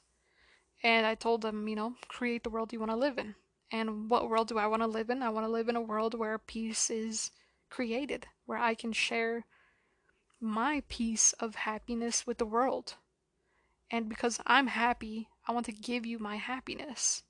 [0.83, 3.35] And I told them, you know, create the world you want to live in.
[3.73, 5.23] And what world do I want to live in?
[5.23, 7.31] I want to live in a world where peace is
[7.71, 9.45] created, where I can share
[10.41, 12.95] my piece of happiness with the world.
[13.91, 17.23] And because I'm happy, I want to give you my happiness.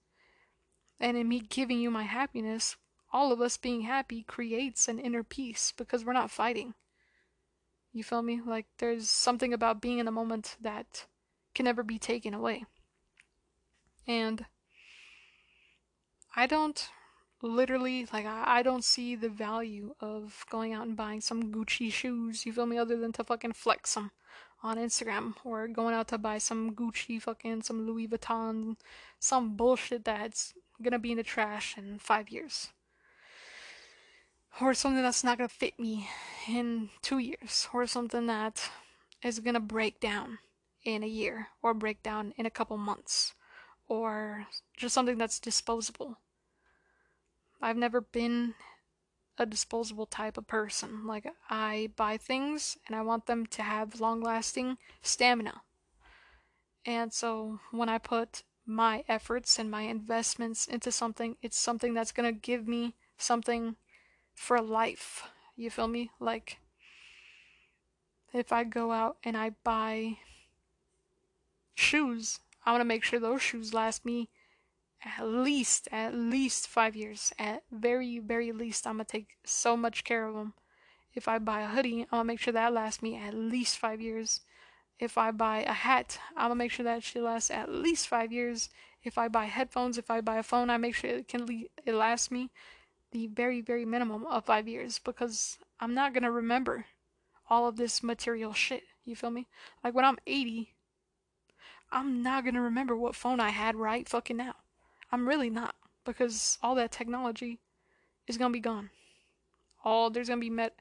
[0.98, 2.76] And in me giving you my happiness,
[3.12, 6.74] all of us being happy creates an inner peace because we're not fighting.
[7.92, 8.40] You feel me?
[8.44, 11.06] Like there's something about being in a moment that
[11.54, 12.64] can never be taken away.
[14.06, 14.46] And
[16.34, 16.90] I don't
[17.42, 22.44] literally like I, don't see the value of going out and buying some Gucci shoes,
[22.44, 24.10] you feel me, other than to fucking flex them
[24.62, 28.76] on Instagram or going out to buy some Gucci fucking some Louis Vuitton
[29.18, 32.70] some bullshit that's gonna be in the trash in five years.
[34.60, 36.08] Or something that's not gonna fit me
[36.48, 37.68] in two years.
[37.72, 38.70] Or something that
[39.22, 40.38] is gonna break down
[40.84, 43.34] in a year or break down in a couple months.
[43.90, 46.18] Or just something that's disposable.
[47.60, 48.54] I've never been
[49.36, 51.08] a disposable type of person.
[51.08, 55.62] Like, I buy things and I want them to have long lasting stamina.
[56.86, 62.12] And so, when I put my efforts and my investments into something, it's something that's
[62.12, 63.74] gonna give me something
[64.34, 65.24] for life.
[65.56, 66.12] You feel me?
[66.20, 66.58] Like,
[68.32, 70.18] if I go out and I buy
[71.74, 74.28] shoes, I want to make sure those shoes last me
[75.04, 77.32] at least at least five years.
[77.38, 80.54] At very very least i'm gonna take so much care of them
[81.14, 84.00] if i buy a hoodie i'm gonna make sure that lasts me at least five
[84.00, 84.40] years.
[84.98, 88.32] If i buy a hat i'm gonna make sure that she lasts at least five
[88.32, 88.68] years.
[89.02, 91.70] If i buy headphones if i buy a phone i make sure it can le-
[91.86, 92.50] it lasts me
[93.12, 96.86] the very very minimum of five years because i'm not gonna remember
[97.48, 98.84] all of this material shit.
[99.04, 99.48] You feel me?
[99.82, 100.74] Like when i'm 80
[101.92, 104.54] i'm not gonna remember what phone i had right fucking now
[105.12, 105.74] I'm really not
[106.04, 107.58] because all that technology
[108.26, 108.90] is gonna be gone.
[109.84, 110.76] All there's gonna be met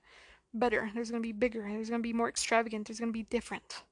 [0.53, 0.91] better.
[0.93, 1.63] There's gonna be bigger.
[1.63, 2.87] There's gonna be more extravagant.
[2.87, 3.83] There's gonna be different.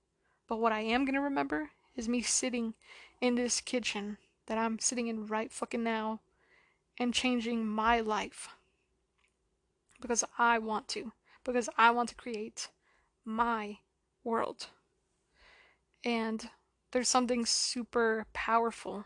[0.47, 2.75] But what I am gonna remember is me sitting
[3.19, 6.21] in this kitchen that I'm sitting in right fucking now
[6.99, 8.49] and changing my life
[9.99, 11.13] because I want to.
[11.43, 12.69] Because I want to create
[13.25, 13.80] my
[14.23, 14.67] world.
[16.03, 16.49] And
[16.91, 19.06] there's something super powerful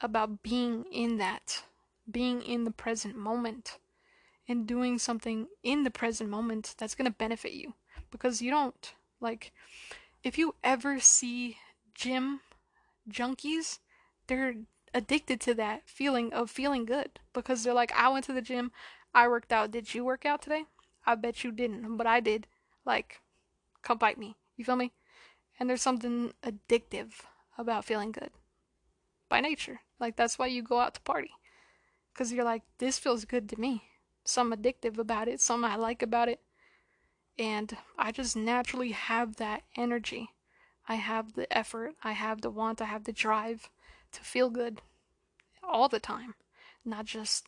[0.00, 1.62] about being in that,
[2.10, 3.78] being in the present moment,
[4.48, 7.74] and doing something in the present moment that's going to benefit you.
[8.10, 9.52] Because you don't, like,
[10.22, 11.58] if you ever see
[11.94, 12.40] gym
[13.10, 13.78] junkies,
[14.26, 14.54] they're
[14.94, 17.18] addicted to that feeling of feeling good.
[17.32, 18.72] Because they're like, I went to the gym,
[19.14, 19.70] I worked out.
[19.70, 20.64] Did you work out today?
[21.04, 22.46] I bet you didn't, but I did.
[22.84, 23.20] Like,
[23.82, 24.36] come bite me.
[24.56, 24.92] You feel me?
[25.58, 27.12] And there's something addictive
[27.56, 28.30] about feeling good
[29.28, 29.80] by nature.
[29.98, 31.30] Like that's why you go out to party.
[32.14, 33.90] Cuz you're like this feels good to me.
[34.24, 36.40] Some addictive about it, some I like about it.
[37.38, 40.30] And I just naturally have that energy.
[40.88, 43.70] I have the effort, I have the want, I have the drive
[44.12, 44.80] to feel good
[45.62, 46.34] all the time,
[46.84, 47.46] not just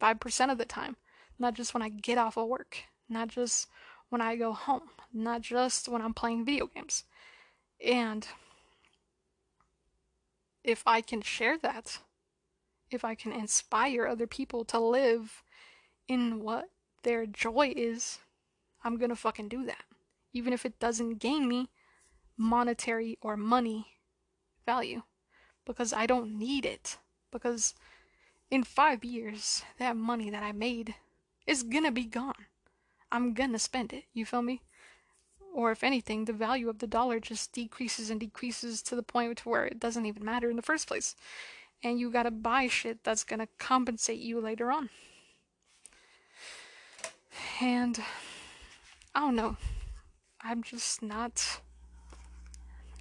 [0.00, 0.96] 5% of the time,
[1.38, 3.68] not just when I get off of work, not just
[4.08, 7.04] when I go home, not just when I'm playing video games.
[7.84, 8.26] And
[10.64, 11.98] if I can share that,
[12.90, 15.42] if I can inspire other people to live
[16.08, 16.70] in what
[17.02, 18.18] their joy is,
[18.82, 19.84] I'm gonna fucking do that.
[20.32, 21.70] Even if it doesn't gain me
[22.36, 23.86] monetary or money
[24.64, 25.02] value.
[25.64, 26.98] Because I don't need it.
[27.30, 27.74] Because
[28.50, 30.94] in five years, that money that I made
[31.46, 32.46] is gonna be gone.
[33.10, 34.04] I'm gonna spend it.
[34.12, 34.62] You feel me?
[35.58, 39.44] Or if anything, the value of the dollar just decreases and decreases to the point
[39.44, 41.16] where it doesn't even matter in the first place.
[41.82, 44.88] And you gotta buy shit that's gonna compensate you later on.
[47.60, 48.00] And
[49.16, 49.56] I don't know.
[50.40, 51.60] I'm just not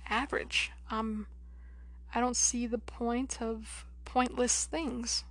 [0.10, 0.72] average.
[0.90, 1.28] Um
[2.16, 5.26] I don't see the point of pointless things.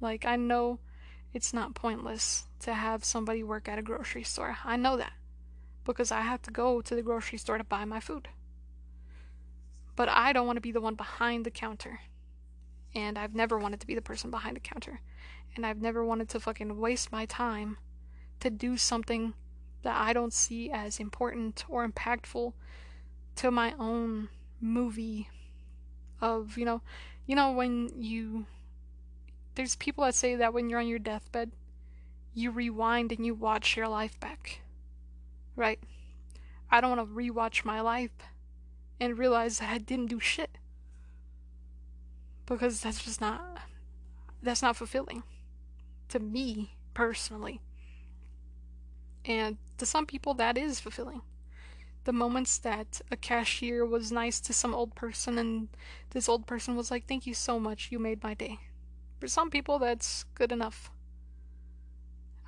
[0.00, 0.80] Like I know
[1.32, 4.56] it's not pointless to have somebody work at a grocery store.
[4.64, 5.12] I know that
[5.88, 8.28] because I have to go to the grocery store to buy my food.
[9.96, 12.00] But I don't want to be the one behind the counter.
[12.94, 15.00] And I've never wanted to be the person behind the counter.
[15.56, 17.78] And I've never wanted to fucking waste my time
[18.40, 19.32] to do something
[19.82, 22.52] that I don't see as important or impactful
[23.36, 24.28] to my own
[24.60, 25.28] movie
[26.20, 26.82] of, you know,
[27.26, 28.46] you know when you
[29.54, 31.50] there's people that say that when you're on your deathbed,
[32.32, 34.60] you rewind and you watch your life back.
[35.58, 35.80] Right?
[36.70, 38.12] I don't want to rewatch my life
[39.00, 40.56] and realize that I didn't do shit.
[42.46, 43.42] Because that's just not
[44.40, 45.24] that's not fulfilling
[46.10, 47.60] to me personally.
[49.24, 51.22] And to some people that is fulfilling.
[52.04, 55.68] The moments that a cashier was nice to some old person and
[56.10, 57.90] this old person was like, "Thank you so much.
[57.90, 58.60] You made my day."
[59.18, 60.92] For some people that's good enough.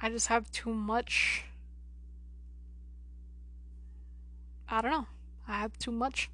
[0.00, 1.44] I just have too much
[4.72, 5.06] I don't know.
[5.48, 6.30] I have too much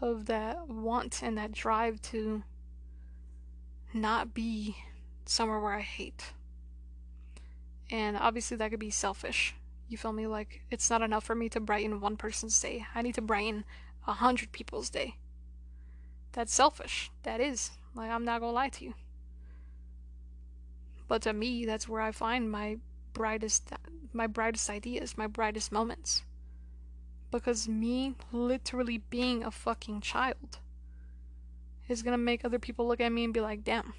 [0.00, 2.42] of that want and that drive to
[3.92, 4.76] not be
[5.26, 6.32] somewhere where I hate.
[7.90, 9.54] And obviously, that could be selfish.
[9.88, 10.26] You feel me?
[10.26, 12.86] Like, it's not enough for me to brighten one person's day.
[12.94, 13.64] I need to brighten
[14.06, 15.16] a hundred people's day.
[16.32, 17.10] That's selfish.
[17.24, 17.72] That is.
[17.94, 18.94] Like, I'm not gonna lie to you.
[21.08, 22.78] But to me, that's where I find my
[23.12, 23.70] brightest,
[24.14, 26.22] my brightest ideas, my brightest moments
[27.34, 30.60] because me literally being a fucking child
[31.88, 33.92] is gonna make other people look at me and be like, damn,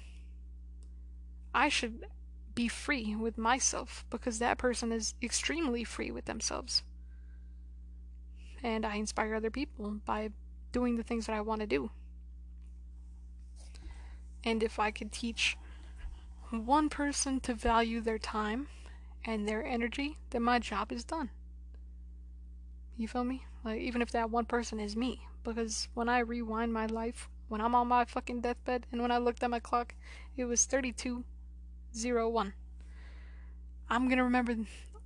[1.54, 2.06] I should
[2.54, 6.82] be free with myself because that person is extremely free with themselves.
[8.62, 10.30] And I inspire other people by
[10.72, 11.90] doing the things that I want to do.
[14.44, 15.58] And if I could teach
[16.50, 18.68] one person to value their time
[19.26, 21.28] and their energy, then my job is done.
[22.96, 23.44] You feel me?
[23.62, 25.26] Like, even if that one person is me.
[25.44, 29.18] Because when I rewind my life, when I'm on my fucking deathbed, and when I
[29.18, 29.94] looked at my clock,
[30.36, 32.54] it was 3201.
[33.88, 34.56] I'm gonna remember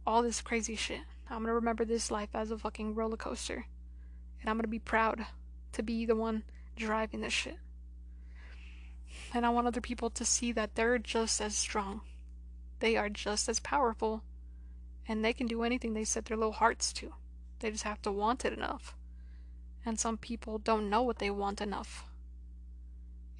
[0.07, 1.01] all this crazy shit.
[1.29, 3.67] I'm gonna remember this life as a fucking roller coaster.
[4.41, 5.27] And I'm gonna be proud
[5.73, 6.45] to be the one
[6.77, 7.59] driving this shit.
[9.35, 12.01] And I want other people to see that they're just as strong.
[12.79, 14.23] They are just as powerful.
[15.07, 17.13] And they can do anything they set their little hearts to.
[17.61, 18.95] They just have to want it enough.
[19.85, 22.05] And some people don't know what they want enough.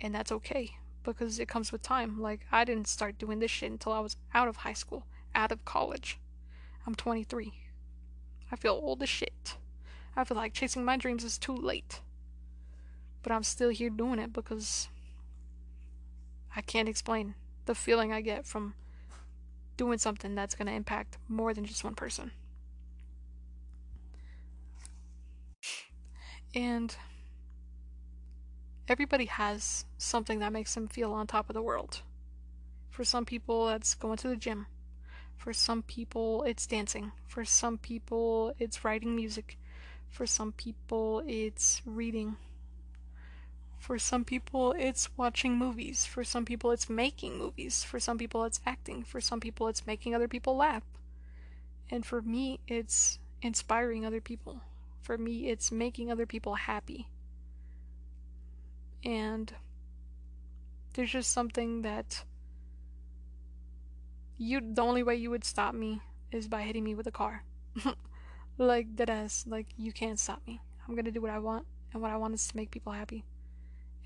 [0.01, 2.21] And that's okay because it comes with time.
[2.21, 5.53] Like, I didn't start doing this shit until I was out of high school, out
[5.53, 6.19] of college.
[6.87, 7.53] I'm 23.
[8.53, 9.57] I feel old as shit.
[10.17, 12.01] I feel like chasing my dreams is too late.
[13.23, 14.89] But I'm still here doing it because
[16.57, 17.35] I can't explain
[17.67, 18.75] the feeling I get from
[19.77, 22.33] doing something that's going to impact more than just one person.
[26.55, 26.97] And
[28.89, 32.03] everybody has something that makes them feel on top of the world.
[32.91, 34.67] For some people, that's going to the gym.
[35.37, 37.13] For some people, it's dancing.
[37.27, 39.59] For some people, it's writing music.
[40.09, 42.37] For some people, it's reading.
[43.79, 46.05] For some people, it's watching movies.
[46.05, 47.85] For some people, it's making movies.
[47.85, 49.05] For some people, it's acting.
[49.05, 50.83] For some people, it's making other people laugh.
[51.91, 54.63] And for me, it's inspiring other people
[55.11, 57.09] for me, it's making other people happy.
[59.05, 59.53] And
[60.95, 62.23] there's just something that
[64.39, 67.43] you the only way you would stop me is by hitting me with a car.
[68.57, 70.61] like dead ass, like you can't stop me.
[70.87, 73.25] I'm gonna do what I want, and what I want is to make people happy.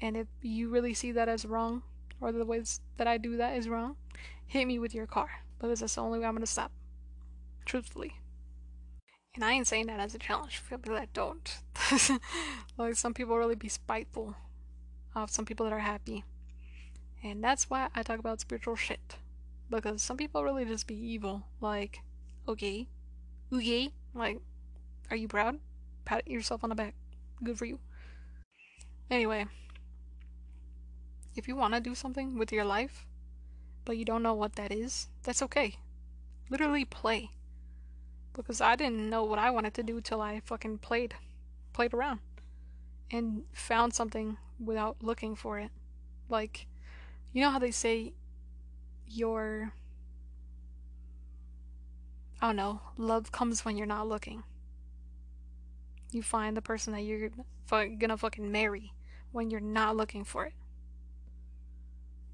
[0.01, 1.83] And if you really see that as wrong,
[2.19, 3.97] or the ways that I do that is wrong,
[4.47, 6.73] hit me with your car because that's the only way I'm gonna stop.
[7.67, 8.15] Truthfully.
[9.35, 11.59] And I ain't saying that as a challenge for people that don't.
[12.79, 14.37] like some people really be spiteful
[15.15, 16.25] of some people that are happy.
[17.23, 19.17] And that's why I talk about spiritual shit.
[19.69, 21.43] Because some people really just be evil.
[21.61, 22.01] Like,
[22.47, 22.87] okay.
[23.53, 23.91] Okay?
[24.15, 24.39] Like,
[25.11, 25.59] are you proud?
[26.05, 26.95] Pat yourself on the back.
[27.43, 27.81] Good for you.
[29.11, 29.47] Anyway,
[31.35, 33.07] if you want to do something with your life,
[33.85, 35.77] but you don't know what that is, that's okay.
[36.51, 37.31] Literally play
[38.35, 41.15] because I didn't know what I wanted to do till I fucking played
[41.73, 42.21] played around
[43.11, 45.71] and found something without looking for it.
[46.29, 46.67] Like
[47.33, 48.13] you know how they say
[49.07, 49.73] your
[52.41, 54.43] I don't know, love comes when you're not looking.
[56.11, 57.31] You find the person that you're
[57.71, 58.93] gonna fucking marry
[59.33, 60.53] when you're not looking for it.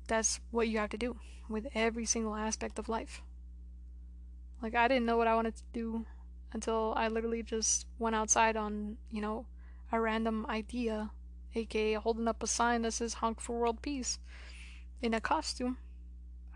[0.09, 3.22] That's what you have to do with every single aspect of life.
[4.62, 6.04] Like I didn't know what I wanted to do
[6.52, 9.46] until I literally just went outside on, you know,
[9.92, 11.11] a random idea,
[11.54, 14.18] aka holding up a sign that says honk for world peace
[15.00, 15.78] in a costume.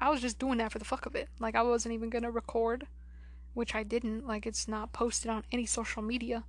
[0.01, 1.29] I was just doing that for the fuck of it.
[1.39, 2.87] Like, I wasn't even gonna record,
[3.55, 4.27] which I didn't.
[4.27, 6.45] Like, it's not posted on any social media.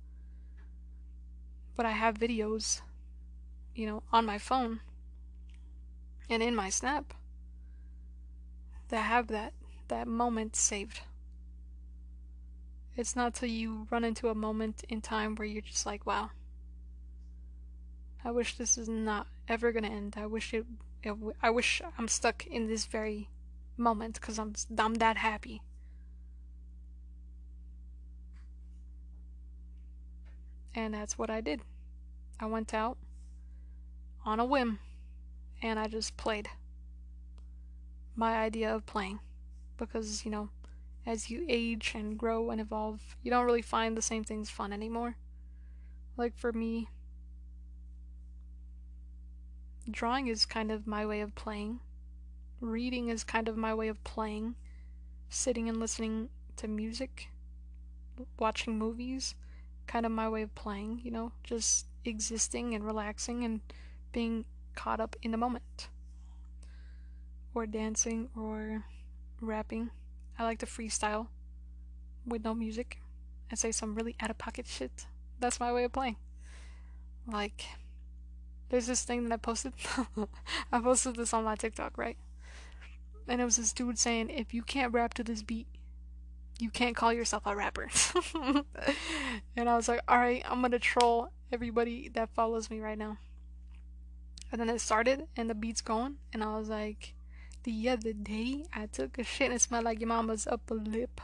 [1.76, 2.80] But I have videos,
[3.74, 4.80] you know, on my phone
[6.28, 7.14] and in my snap
[8.88, 9.52] that have that
[9.88, 11.00] that moment saved.
[12.96, 16.30] It's not till you run into a moment in time where you're just like, wow,
[18.24, 20.14] I wish this is not ever gonna end.
[20.16, 20.64] I wish it,
[21.02, 23.28] it I wish I'm stuck in this very
[23.76, 25.62] moment because I'm I'm that happy.
[30.74, 31.60] And that's what I did.
[32.40, 32.96] I went out
[34.24, 34.78] on a whim
[35.62, 36.48] and I just played
[38.14, 39.20] my idea of playing
[39.78, 40.48] because, you know,
[41.06, 44.72] as you age and grow and evolve, you don't really find the same things fun
[44.72, 45.16] anymore.
[46.16, 46.88] Like for me,
[49.88, 51.78] drawing is kind of my way of playing.
[52.60, 54.56] Reading is kind of my way of playing.
[55.28, 57.28] Sitting and listening to music,
[58.38, 59.34] watching movies,
[59.86, 63.60] kind of my way of playing, you know, just existing and relaxing and
[64.12, 64.44] being
[64.74, 65.88] caught up in the moment.
[67.54, 68.84] Or dancing or
[69.40, 69.90] rapping.
[70.38, 71.28] I like to freestyle
[72.26, 73.00] with no music
[73.50, 75.06] and say some really out of pocket shit.
[75.38, 76.16] That's my way of playing.
[77.26, 77.64] Like,
[78.68, 79.72] there's this thing that I posted.
[80.72, 82.16] I posted this on my TikTok, right?
[83.28, 85.66] And it was this dude saying, if you can't rap to this beat,
[86.58, 87.88] you can't call yourself a rapper.
[89.56, 93.18] and I was like, alright, I'm gonna troll everybody that follows me right now.
[94.52, 97.14] And then it started and the beat's going, and I was like,
[97.66, 101.20] the other day I took a shit and it smelled like your mama's upper lip.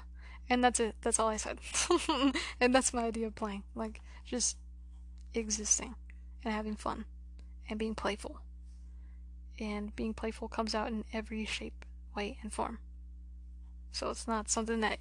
[0.51, 0.97] And that's it.
[1.01, 1.61] That's all I said.
[2.61, 3.62] and that's my idea of playing.
[3.76, 4.57] Like, just
[5.34, 5.95] existing
[6.45, 7.05] and having fun
[7.70, 8.40] and being playful.
[9.61, 11.84] And being playful comes out in every shape,
[12.16, 12.78] way, and form.
[13.93, 14.99] So it's not something that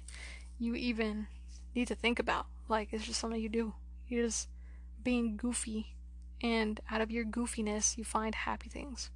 [0.60, 1.26] you even
[1.74, 2.46] need to think about.
[2.68, 3.74] Like, it's just something you do.
[4.06, 4.48] You're just
[5.02, 5.96] being goofy,
[6.40, 9.10] and out of your goofiness, you find happy things.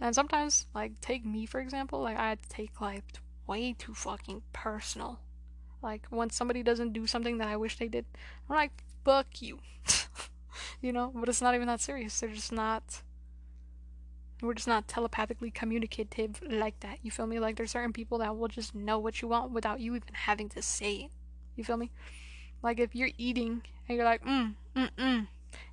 [0.00, 3.02] And sometimes, like, take me for example, like, I take life
[3.46, 5.20] way too fucking personal.
[5.82, 8.04] Like, when somebody doesn't do something that I wish they did,
[8.48, 9.58] I'm like, fuck you.
[10.80, 11.12] you know?
[11.14, 12.18] But it's not even that serious.
[12.18, 13.02] They're just not.
[14.42, 16.98] We're just not telepathically communicative like that.
[17.02, 17.38] You feel me?
[17.38, 20.48] Like, there's certain people that will just know what you want without you even having
[20.50, 21.10] to say it.
[21.56, 21.90] You feel me?
[22.62, 25.26] Like, if you're eating and you're like, mm, mm, mm,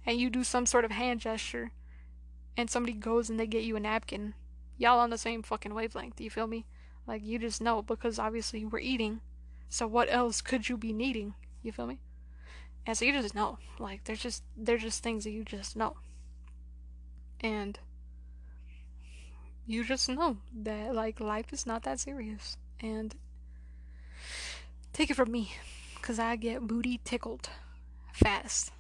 [0.06, 1.72] and you do some sort of hand gesture
[2.58, 4.34] and somebody goes and they get you a napkin,
[4.78, 6.20] y'all on the same fucking wavelength.
[6.20, 6.66] You feel me?
[7.06, 9.22] Like you just know because obviously we're eating.
[9.70, 11.36] So what else could you be needing?
[11.62, 12.00] You feel me?
[12.86, 13.60] And so you just know.
[13.80, 15.98] Like there's just there's just things that you just know.
[17.40, 17.80] And
[19.68, 22.58] you just know that like life is not that serious.
[22.80, 23.16] And
[24.94, 25.54] take it from me
[26.02, 27.50] cuz I get booty tickled
[28.14, 28.72] fast.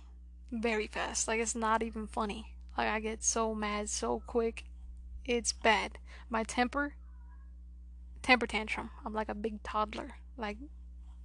[0.51, 1.27] Very fast.
[1.27, 2.56] Like it's not even funny.
[2.77, 4.65] Like I get so mad so quick.
[5.25, 5.97] It's bad.
[6.29, 6.93] My temper
[8.21, 8.89] temper tantrum.
[9.05, 10.17] I'm like a big toddler.
[10.37, 10.57] Like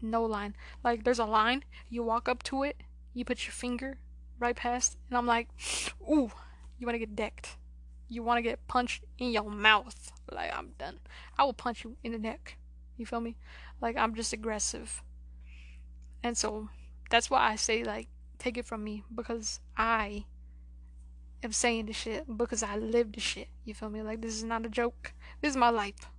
[0.00, 0.55] no line.
[0.82, 2.82] Like there's a line, you walk up to it,
[3.12, 3.98] you put your finger
[4.38, 5.48] right past, and I'm like,
[6.00, 6.30] ooh,
[6.78, 7.57] you wanna get decked.
[8.09, 10.12] You wanna get punched in your mouth.
[10.30, 11.00] Like I'm done.
[11.38, 12.57] I will punch you in the neck.
[12.96, 13.36] You feel me?
[13.80, 15.03] Like I'm just aggressive.
[16.22, 16.68] And so
[17.11, 20.24] that's why I say like take it from me because I
[21.43, 23.49] am saying the shit because I live the shit.
[23.64, 24.03] You feel me?
[24.03, 25.12] Like this is not a joke.
[25.40, 26.11] This is my life.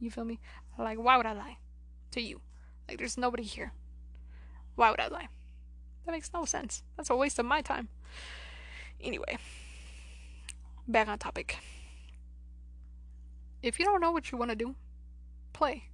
[0.00, 0.40] You feel me?
[0.78, 1.58] Like why would I lie
[2.12, 2.40] to you?
[2.88, 3.72] Like there's nobody here.
[4.74, 5.28] Why would I lie?
[6.06, 6.82] That makes no sense.
[6.96, 7.88] That's a waste of my time.
[9.00, 9.38] Anyway,
[10.86, 11.58] back on topic.
[13.62, 14.74] If you don't know what you want to do,
[15.52, 15.84] play.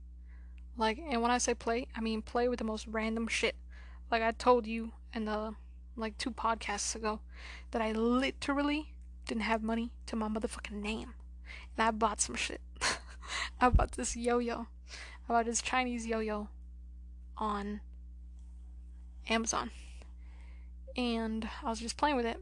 [0.76, 3.56] Like, and when I say play, I mean play with the most random shit.
[4.10, 5.54] Like I told you in the
[5.96, 7.20] like two podcasts ago
[7.70, 8.94] that I literally
[9.26, 11.14] didn't have money to my motherfucking name.
[11.76, 12.60] And I bought some shit.
[13.60, 14.66] I bought this yo yo.
[15.28, 16.48] I bought this Chinese yo yo
[17.36, 17.80] on
[19.28, 19.70] Amazon.
[20.96, 22.38] And I was just playing with it.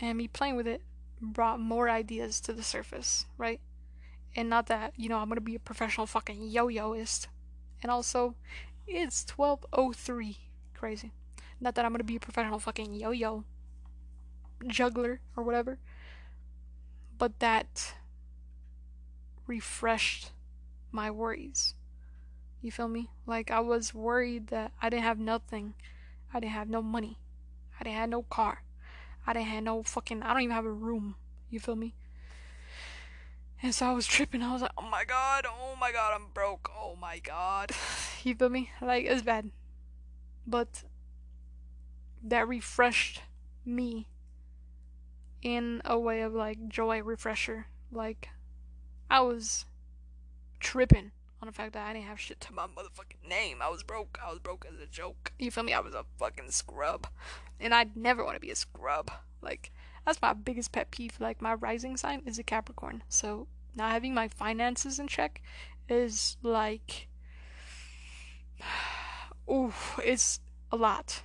[0.00, 0.82] And me playing with it
[1.20, 3.60] brought more ideas to the surface, right?
[4.36, 7.28] And not that, you know, I'm gonna be a professional fucking yo yoist.
[7.82, 8.34] And also,
[8.86, 10.38] it's 1203.
[10.74, 11.12] Crazy.
[11.60, 13.44] Not that I'm gonna be a professional fucking yo yo
[14.66, 15.78] juggler or whatever,
[17.18, 17.94] but that
[19.46, 20.32] refreshed
[20.90, 21.74] my worries.
[22.62, 23.10] You feel me?
[23.26, 25.74] Like I was worried that I didn't have nothing.
[26.32, 27.18] I didn't have no money.
[27.78, 28.62] I didn't have no car.
[29.26, 31.16] I didn't have no fucking I don't even have a room.
[31.50, 31.94] You feel me?
[33.62, 34.42] And so I was tripping.
[34.42, 36.70] I was like, oh my god, oh my god, I'm broke.
[36.76, 37.72] Oh my god.
[38.24, 38.70] You feel me?
[38.80, 39.50] Like, it's bad.
[40.46, 40.84] But
[42.22, 43.20] that refreshed
[43.66, 44.06] me
[45.44, 47.66] in a way of like joy refresher.
[47.92, 48.30] Like,
[49.08, 49.66] I was
[50.58, 53.58] tripping on the fact that I didn't have shit to my motherfucking name.
[53.60, 54.18] I was broke.
[54.24, 55.32] I was broke as a joke.
[55.38, 55.74] You feel me?
[55.74, 57.06] I was a fucking scrub.
[57.60, 59.10] And I'd never want to be a scrub.
[59.42, 59.70] Like,
[60.04, 61.20] that's my biggest pet peeve.
[61.20, 63.04] Like, my rising sign is a Capricorn.
[63.08, 65.42] So, not having my finances in check
[65.88, 67.08] is like.
[69.50, 70.40] Ooh, it's
[70.72, 71.22] a lot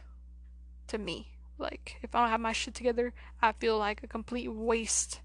[0.88, 1.39] to me.
[1.60, 5.20] Like, if I don't have my shit together, I feel like a complete waste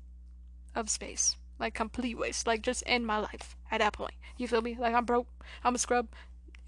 [0.75, 1.37] of space.
[1.59, 2.47] Like, complete waste.
[2.47, 4.15] Like, just end my life at that point.
[4.37, 4.77] You feel me?
[4.79, 5.29] Like, I'm broke,
[5.63, 6.09] I'm a scrub,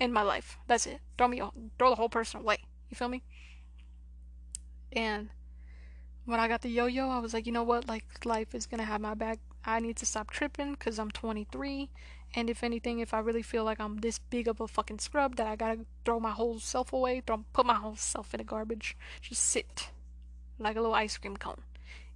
[0.01, 0.57] end my life.
[0.69, 1.01] That's it.
[1.19, 1.43] Throw me,
[1.79, 2.59] throw the whole person away.
[2.89, 3.23] You feel me?
[4.93, 5.31] And
[6.25, 7.89] when I got the yo yo, I was like, you know what?
[7.89, 9.41] Like, life is gonna have my back.
[9.65, 11.91] I need to stop tripping because I'm 23.
[12.35, 15.37] And if anything, if I really feel like I'm this big of a fucking scrub
[15.37, 18.45] that I gotta throw my whole self away, throw, put my whole self in the
[18.45, 19.91] garbage, just sit
[20.59, 21.63] like a little ice cream cone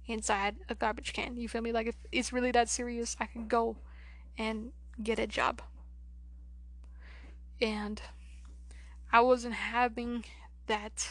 [0.07, 1.37] inside a garbage can.
[1.37, 1.71] You feel me?
[1.71, 3.77] Like if it's really that serious, I can go
[4.37, 5.61] and get a job.
[7.61, 8.01] And
[9.11, 10.25] I wasn't having
[10.67, 11.09] that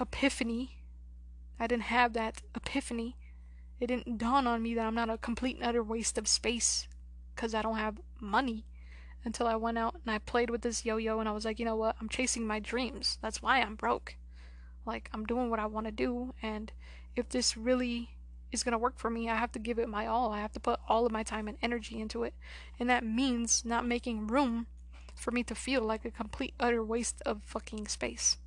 [0.00, 0.78] epiphany.
[1.58, 3.16] I didn't have that epiphany.
[3.78, 6.86] It didn't dawn on me that I'm not a complete and utter waste of space
[7.40, 8.66] because I don't have money
[9.24, 11.58] until I went out and I played with this yo yo and I was like,
[11.58, 11.96] you know what?
[11.98, 13.16] I'm chasing my dreams.
[13.22, 14.16] That's why I'm broke.
[14.84, 16.70] Like, I'm doing what I want to do, and
[17.16, 18.10] if this really
[18.52, 20.32] is going to work for me, I have to give it my all.
[20.32, 22.34] I have to put all of my time and energy into it.
[22.78, 24.66] And that means not making room
[25.14, 28.38] for me to feel like a complete, utter waste of fucking space.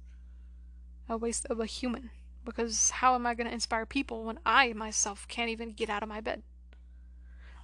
[1.07, 2.09] A waste of a human.
[2.43, 6.03] Because how am I going to inspire people when I myself can't even get out
[6.03, 6.43] of my bed?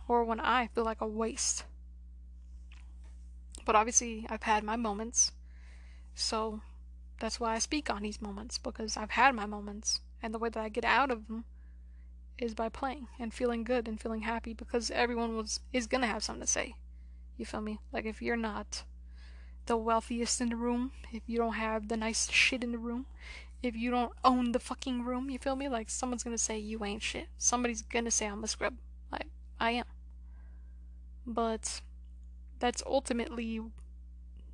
[0.10, 1.64] Or when I feel like a waste?
[3.64, 5.32] But obviously, I've had my moments.
[6.16, 6.62] So
[7.20, 10.01] that's why I speak on these moments, because I've had my moments.
[10.24, 11.45] And the way that I get out of them
[12.39, 16.24] is by playing and feeling good and feeling happy because everyone was is gonna have
[16.24, 16.74] something to say.
[17.38, 17.80] You feel me?
[17.93, 18.84] Like if you're not
[19.68, 23.05] the wealthiest in the room, if you don't have the nice shit in the room,
[23.62, 25.70] if you don't own the fucking room, you feel me?
[25.70, 27.28] Like someone's gonna say you ain't shit.
[27.38, 28.74] Somebody's gonna say I'm a scrub.
[29.12, 29.28] Like
[29.60, 29.86] I am.
[31.30, 31.82] But
[32.57, 33.61] that's ultimately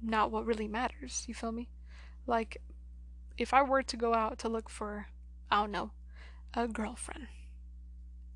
[0.02, 1.70] not what really matters, you feel me?
[2.28, 2.62] Like
[3.38, 5.08] if I were to go out to look for
[5.50, 5.92] I don't know,
[6.54, 7.28] a girlfriend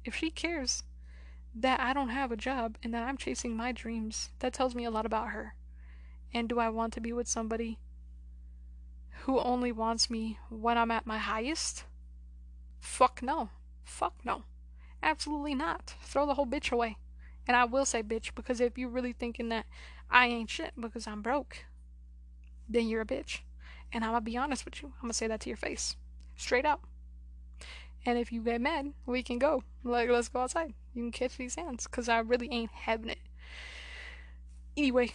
[0.05, 0.83] if she cares
[1.53, 4.85] that I don't have a job and that I'm chasing my dreams, that tells me
[4.85, 5.55] a lot about her.
[6.33, 7.79] And do I want to be with somebody
[9.23, 11.83] who only wants me when I'm at my highest?
[12.79, 13.49] Fuck no.
[13.83, 14.43] Fuck no.
[15.03, 15.95] Absolutely not.
[16.01, 16.97] Throw the whole bitch away.
[17.47, 19.65] And I will say bitch because if you're really thinking that
[20.09, 21.65] I ain't shit because I'm broke,
[22.67, 23.39] then you're a bitch.
[23.91, 24.89] And I'm gonna be honest with you.
[24.97, 25.95] I'm gonna say that to your face.
[26.35, 26.85] Straight up.
[28.05, 29.63] And if you get mad, we can go.
[29.83, 30.73] Like, let's go outside.
[30.93, 33.19] You can catch these hands, because I really ain't having it.
[34.77, 35.11] Anyway.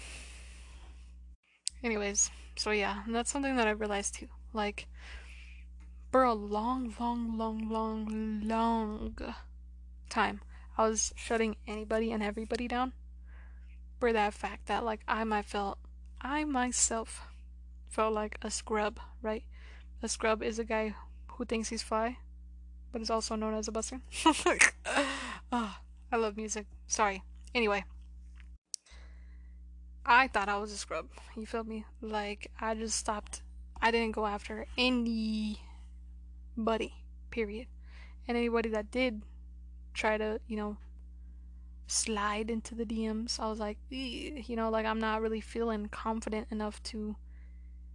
[1.82, 4.28] Anyways, so yeah, that's something that I realized too.
[4.52, 4.86] Like,
[6.10, 9.16] for a long, long, long, long, long
[10.08, 10.40] time,
[10.76, 12.92] I was shutting anybody and everybody down
[14.00, 15.78] for that fact that, like, I felt,
[16.20, 17.22] I myself
[17.88, 19.44] felt like a scrub, right?
[20.02, 20.94] A scrub is a guy
[21.28, 22.18] who thinks he's fly,
[22.90, 24.00] but is also known as a buster.
[25.52, 25.76] oh,
[26.10, 26.66] I love music.
[26.88, 27.22] Sorry.
[27.54, 27.84] Anyway.
[30.04, 31.06] I thought I was a scrub.
[31.36, 31.84] You feel me?
[32.02, 33.42] Like, I just stopped.
[33.80, 35.62] I didn't go after anybody.
[37.30, 37.68] Period.
[38.26, 39.22] And anybody that did
[39.94, 40.76] try to, you know,
[41.86, 46.48] slide into the DMs, I was like, you know, like I'm not really feeling confident
[46.50, 47.16] enough to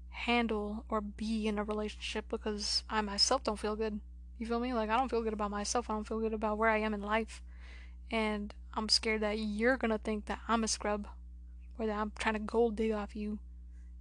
[0.10, 4.00] handle or be in a relationship because I myself don't feel good.
[4.38, 4.74] You feel me?
[4.74, 5.90] Like I don't feel good about myself.
[5.90, 7.42] I don't feel good about where I am in life.
[8.12, 11.08] And I'm scared that you're gonna think that I'm a scrub
[11.78, 13.40] or that I'm trying to gold dig off you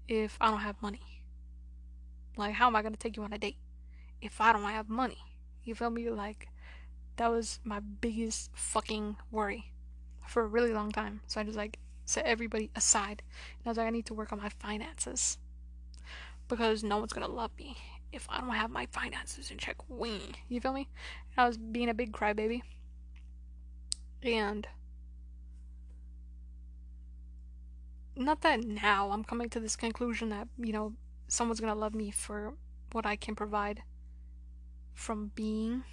[0.07, 1.22] if I don't have money.
[2.36, 3.57] Like how am I gonna take you on a date
[4.20, 5.18] if I don't have money?
[5.64, 6.09] You feel me?
[6.11, 6.49] Like
[7.18, 9.72] that was my biggest fucking worry
[10.26, 11.20] for a really long time.
[11.26, 13.22] So I just like set everybody aside.
[13.58, 15.38] And I was like, I need to work on my finances.
[16.48, 17.76] Because no one's gonna love me
[18.12, 19.76] if I don't have my finances in check.
[19.88, 20.36] Wing.
[20.48, 20.88] You feel me?
[21.36, 22.62] I was being a big crybaby.
[24.22, 24.66] And
[28.16, 30.94] not that now I'm coming to this conclusion that, you know,
[31.28, 32.54] someone's gonna love me for
[32.92, 33.82] what I can provide
[34.94, 35.84] from being,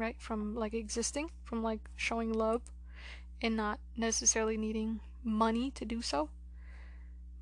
[0.00, 0.16] right?
[0.18, 2.62] From like existing, from like showing love
[3.42, 6.30] and not necessarily needing money to do so.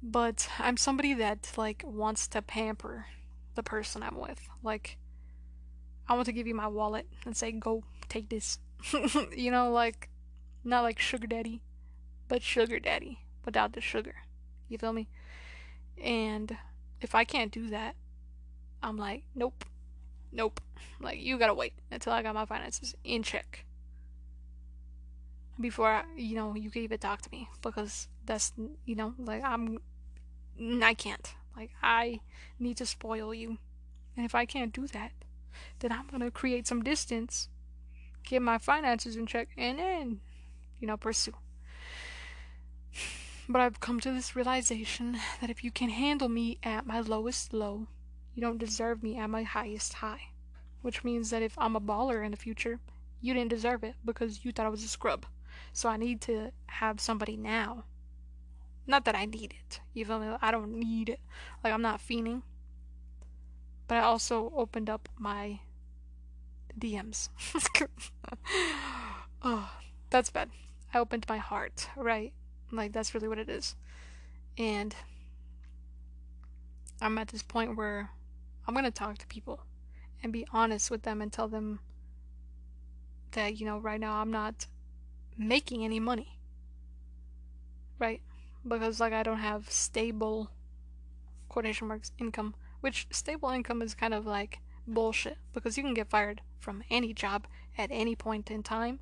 [0.02, 3.06] But I'm somebody that like wants to pamper
[3.54, 4.48] the person I'm with.
[4.62, 4.98] Like
[6.08, 8.58] I want to give you my wallet and say go take this.
[9.36, 10.08] you know, like
[10.64, 11.62] not like sugar daddy,
[12.28, 14.16] but sugar daddy without the sugar.
[14.68, 15.08] You feel me?
[16.02, 16.56] And
[17.00, 17.96] if I can't do that,
[18.82, 19.64] I'm like, nope,
[20.32, 20.60] nope.
[21.00, 23.64] Like, you gotta wait until I got my finances in check
[25.60, 28.52] before, you know, you can even talk to me because that's,
[28.84, 29.78] you know, like, I'm,
[30.82, 31.34] I can't.
[31.56, 32.20] Like, I
[32.58, 33.58] need to spoil you.
[34.16, 35.12] And if I can't do that,
[35.80, 37.48] then I'm gonna create some distance,
[38.24, 40.20] get my finances in check, and then,
[40.80, 41.34] you know, pursue.
[43.48, 47.52] But I've come to this realization that if you can handle me at my lowest
[47.52, 47.86] low,
[48.34, 50.30] you don't deserve me at my highest high.
[50.82, 52.78] Which means that if I'm a baller in the future,
[53.20, 55.26] you didn't deserve it because you thought I was a scrub.
[55.72, 57.84] So I need to have somebody now.
[58.86, 59.80] Not that I need it.
[59.92, 60.36] You feel me?
[60.40, 61.20] I don't need it.
[61.62, 62.42] Like I'm not fiending.
[63.86, 65.60] But I also opened up my
[66.78, 67.28] DMs.
[69.42, 69.70] oh,
[70.10, 70.50] that's bad.
[70.94, 72.32] I opened my heart, right?
[72.70, 73.76] Like that's really what it is.
[74.56, 74.94] And
[77.00, 78.10] I'm at this point where
[78.68, 79.64] I'm going to talk to people
[80.22, 81.80] and be honest with them and tell them
[83.32, 84.66] that, you know, right now I'm not
[85.38, 86.38] making any money.
[87.98, 88.20] Right?
[88.66, 90.50] Because like I don't have stable
[91.48, 96.10] quotation marks income, which stable income is kind of like bullshit because you can get
[96.10, 97.46] fired from any job
[97.78, 99.00] at any point in time.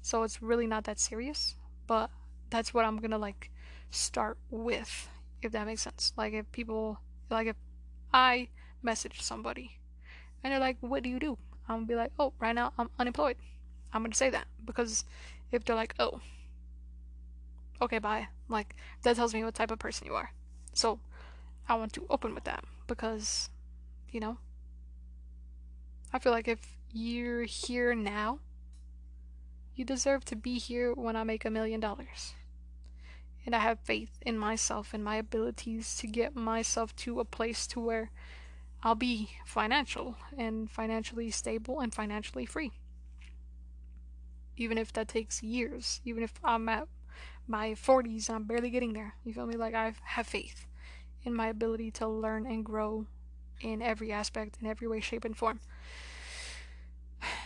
[0.00, 1.56] So it's really not that serious,
[1.88, 2.10] but
[2.50, 3.50] that's what I'm gonna like
[3.90, 5.08] start with,
[5.42, 6.12] if that makes sense.
[6.16, 7.00] Like if people
[7.30, 7.56] like if
[8.12, 8.48] I
[8.82, 9.78] message somebody
[10.42, 11.38] and they're like, What do you do?
[11.68, 13.36] I'm gonna be like, Oh, right now I'm unemployed.
[13.92, 15.04] I'm gonna say that because
[15.50, 16.20] if they're like, Oh,
[17.80, 18.28] okay, bye.
[18.48, 20.32] Like that tells me what type of person you are.
[20.74, 21.00] So
[21.68, 23.50] I want to open with that because,
[24.10, 24.38] you know,
[26.12, 28.38] I feel like if you're here now,
[29.74, 32.34] you deserve to be here when I make a million dollars
[33.46, 37.66] and I have faith in myself and my abilities to get myself to a place
[37.68, 38.10] to where
[38.82, 42.72] I'll be financial and financially stable and financially free.
[44.56, 46.86] Even if that takes years, even if I'm at
[47.46, 49.56] my 40s and I'm barely getting there, you feel me?
[49.56, 50.66] Like I have faith
[51.24, 53.06] in my ability to learn and grow
[53.60, 55.60] in every aspect, in every way, shape, and form.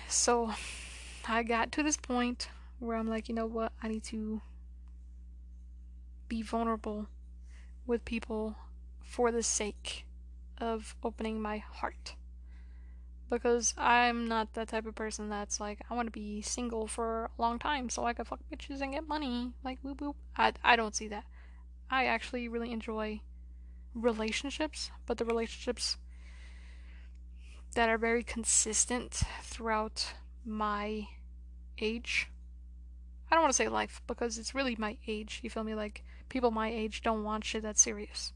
[0.08, 0.52] So
[1.26, 3.72] I got to this point where I'm like, you know what?
[3.82, 4.42] I need to
[6.28, 7.06] be vulnerable
[7.86, 8.56] with people
[9.02, 10.04] for the sake
[10.58, 12.16] of opening my heart.
[13.30, 17.30] Because I'm not that type of person that's like, I want to be single for
[17.38, 19.52] a long time so I can fuck bitches and get money.
[19.64, 20.16] Like, whoop whoop.
[20.36, 21.24] I, I don't see that.
[21.90, 23.20] I actually really enjoy
[23.94, 25.96] relationships, but the relationships
[27.74, 30.12] that are very consistent throughout
[30.44, 31.08] my
[31.78, 32.28] age.
[33.30, 35.40] I don't want to say life because it's really my age.
[35.42, 35.74] You feel me?
[35.74, 38.32] Like, people my age don't want shit that's serious.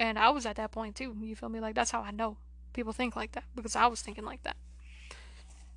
[0.00, 1.60] And I was at that point too, you feel me?
[1.60, 2.38] Like that's how I know
[2.72, 4.56] people think like that because I was thinking like that.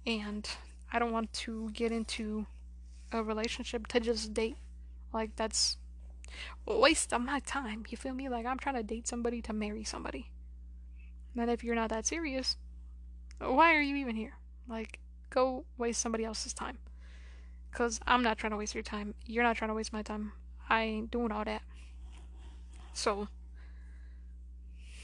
[0.08, 0.50] And
[0.94, 2.46] I don't want to get into
[3.12, 4.56] a relationship to just date.
[5.12, 5.78] Like that's
[6.66, 8.30] a waste of my time, you feel me?
[8.30, 10.32] Like I'm trying to date somebody to marry somebody.
[11.38, 12.56] And if you're not that serious,
[13.40, 14.38] why are you even here?
[14.70, 15.00] Like
[15.32, 16.78] go waste somebody else's time.
[17.74, 19.16] Cuz I'm not trying to waste your time.
[19.26, 20.32] You're not trying to waste my time.
[20.70, 21.64] I ain't doing all that.
[22.94, 23.28] So,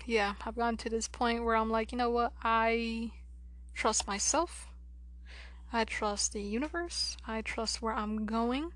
[0.09, 2.33] yeah, I've gotten to this point where I'm like, you know what?
[2.41, 3.11] I
[3.75, 4.67] trust myself.
[5.71, 7.15] I trust the universe.
[7.27, 8.71] I trust where I'm going.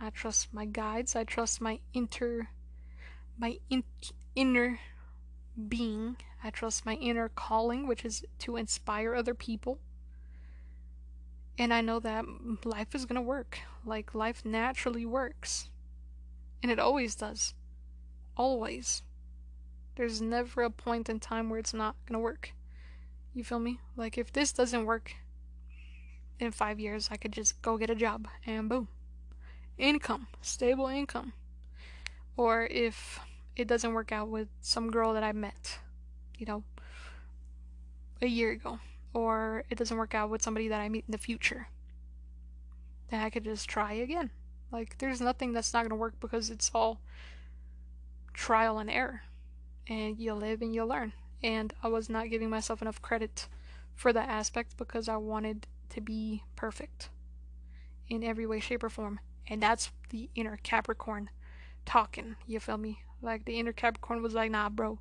[0.00, 1.16] I trust my guides.
[1.16, 2.46] I trust my inter
[3.36, 3.82] my in,
[4.36, 4.78] inner
[5.68, 6.16] being.
[6.44, 9.80] I trust my inner calling, which is to inspire other people.
[11.58, 12.24] And I know that
[12.64, 13.58] life is going to work.
[13.84, 15.68] Like life naturally works.
[16.62, 17.54] And it always does.
[18.36, 19.02] Always.
[20.00, 22.54] There's never a point in time where it's not gonna work.
[23.34, 23.80] You feel me?
[23.96, 25.12] Like, if this doesn't work
[26.38, 28.88] in five years, I could just go get a job and boom.
[29.76, 30.28] Income.
[30.40, 31.34] Stable income.
[32.34, 33.20] Or if
[33.56, 35.80] it doesn't work out with some girl that I met,
[36.38, 36.64] you know,
[38.22, 38.78] a year ago.
[39.12, 41.68] Or it doesn't work out with somebody that I meet in the future.
[43.10, 44.30] Then I could just try again
[44.72, 47.02] Like, there's nothing that's not to work because it's all
[48.32, 49.24] trial and error.
[49.88, 51.12] And you live and you learn.
[51.42, 53.48] And I was not giving myself enough credit
[53.94, 57.08] for that aspect because I wanted to be perfect
[58.08, 59.20] in every way, shape, or form.
[59.46, 61.30] And that's the inner Capricorn
[61.84, 62.36] talking.
[62.46, 63.00] You feel me?
[63.22, 64.98] Like, the inner Capricorn was like, nah, bro,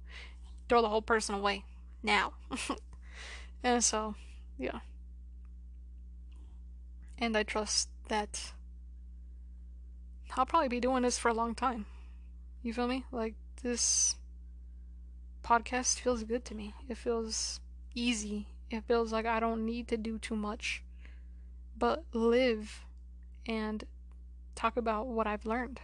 [0.67, 1.63] throw the whole person away
[2.01, 2.33] now.
[3.63, 4.15] and so,
[4.57, 4.79] yeah.
[7.17, 8.53] And I trust that
[10.37, 11.85] I'll probably be doing this for a long time.
[12.61, 13.05] You feel me?
[13.11, 14.15] Like this
[15.43, 16.73] podcast feels good to me.
[16.87, 17.59] It feels
[17.95, 18.47] easy.
[18.69, 20.83] It feels like I don't need to do too much
[21.79, 22.85] but live
[23.47, 23.85] and
[24.53, 25.79] talk about what I've learned.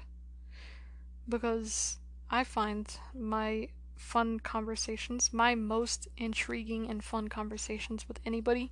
[1.27, 1.97] Because
[2.29, 2.85] I find
[3.17, 8.71] my fun conversations, my most intriguing and fun conversations with anybody,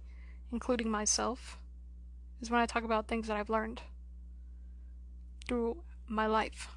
[0.51, 1.57] including myself,
[2.41, 3.81] is when I talk about things that I've learned
[5.47, 5.77] through
[6.07, 6.75] my life.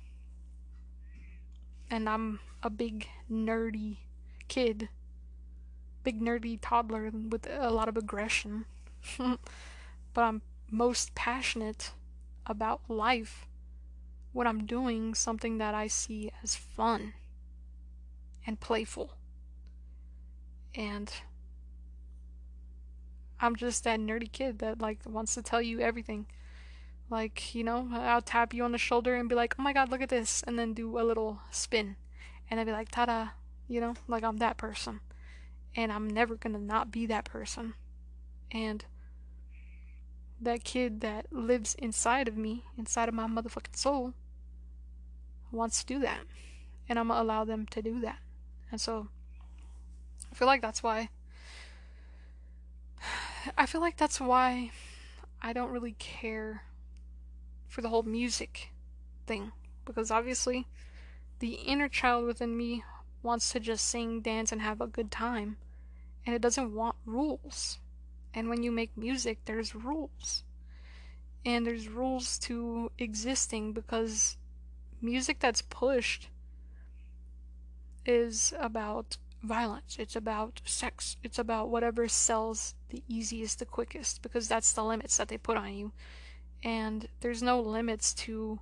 [1.90, 3.98] And I'm a big nerdy
[4.48, 4.88] kid,
[6.02, 8.64] big nerdy toddler with a lot of aggression.
[9.18, 9.40] but
[10.16, 11.92] I'm most passionate
[12.44, 13.46] about life
[14.32, 17.14] when I'm doing something that I see as fun
[18.46, 19.12] and playful.
[20.74, 21.12] And
[23.40, 26.26] I'm just that nerdy kid that like wants to tell you everything.
[27.08, 29.90] Like, you know, I'll tap you on the shoulder and be like, "Oh my god,
[29.90, 31.96] look at this." And then do a little spin.
[32.50, 33.30] And I'd be like, "Ta-da."
[33.68, 35.00] You know, like I'm that person.
[35.74, 37.74] And I'm never to not be that person.
[38.50, 38.84] And
[40.40, 44.14] that kid that lives inside of me, inside of my motherfucking soul,
[45.50, 46.20] wants to do that.
[46.88, 48.18] And I'm to allow them to do that.
[48.70, 49.08] And so
[50.30, 51.08] I feel like that's why
[53.58, 54.70] I feel like that's why
[55.40, 56.62] I don't really care
[57.76, 58.70] for the whole music
[59.26, 59.52] thing
[59.84, 60.66] because obviously
[61.40, 62.82] the inner child within me
[63.22, 65.58] wants to just sing, dance and have a good time
[66.24, 67.78] and it doesn't want rules.
[68.32, 70.42] And when you make music, there's rules.
[71.44, 74.38] And there's rules to existing because
[75.02, 76.30] music that's pushed
[78.06, 79.96] is about violence.
[79.98, 81.18] It's about sex.
[81.22, 85.58] It's about whatever sells the easiest, the quickest, because that's the limits that they put
[85.58, 85.92] on you.
[86.62, 88.60] And there's no limits to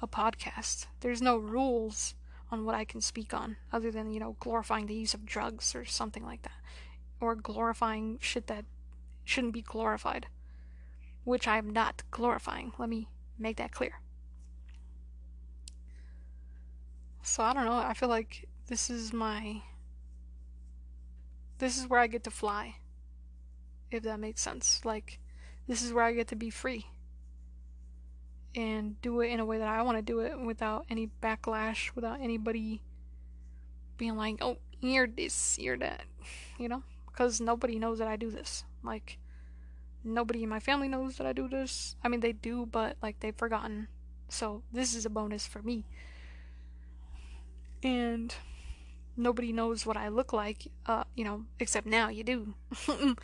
[0.00, 0.86] a podcast.
[1.00, 2.14] There's no rules
[2.50, 5.74] on what I can speak on, other than, you know, glorifying the use of drugs
[5.74, 6.52] or something like that.
[7.20, 8.64] Or glorifying shit that
[9.24, 10.26] shouldn't be glorified.
[11.24, 12.72] Which I'm not glorifying.
[12.78, 13.08] Let me
[13.38, 14.00] make that clear.
[17.22, 19.62] So I don't know, I feel like this is my
[21.58, 22.76] this is where I get to fly.
[23.90, 24.80] If that makes sense.
[24.84, 25.18] Like,
[25.66, 26.86] this is where I get to be free.
[28.56, 31.94] And do it in a way that I want to do it without any backlash,
[31.94, 32.80] without anybody
[33.98, 36.04] being like, oh, you're this, you're that.
[36.58, 36.82] You know?
[37.06, 38.64] Because nobody knows that I do this.
[38.82, 39.18] Like,
[40.02, 41.96] nobody in my family knows that I do this.
[42.02, 43.88] I mean, they do, but, like, they've forgotten.
[44.28, 45.84] So, this is a bonus for me.
[47.82, 48.34] And
[49.16, 52.54] nobody knows what I look like, uh, you know, except now you do.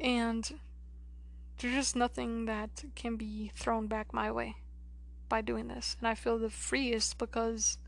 [0.00, 0.54] and
[1.58, 4.56] there's just nothing that can be thrown back my way
[5.28, 5.96] by doing this.
[6.00, 7.78] And I feel the freest because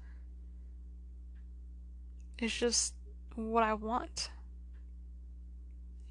[2.39, 2.95] it's just
[3.35, 4.31] what I want.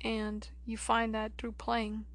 [0.02, 2.06] And you find that through playing.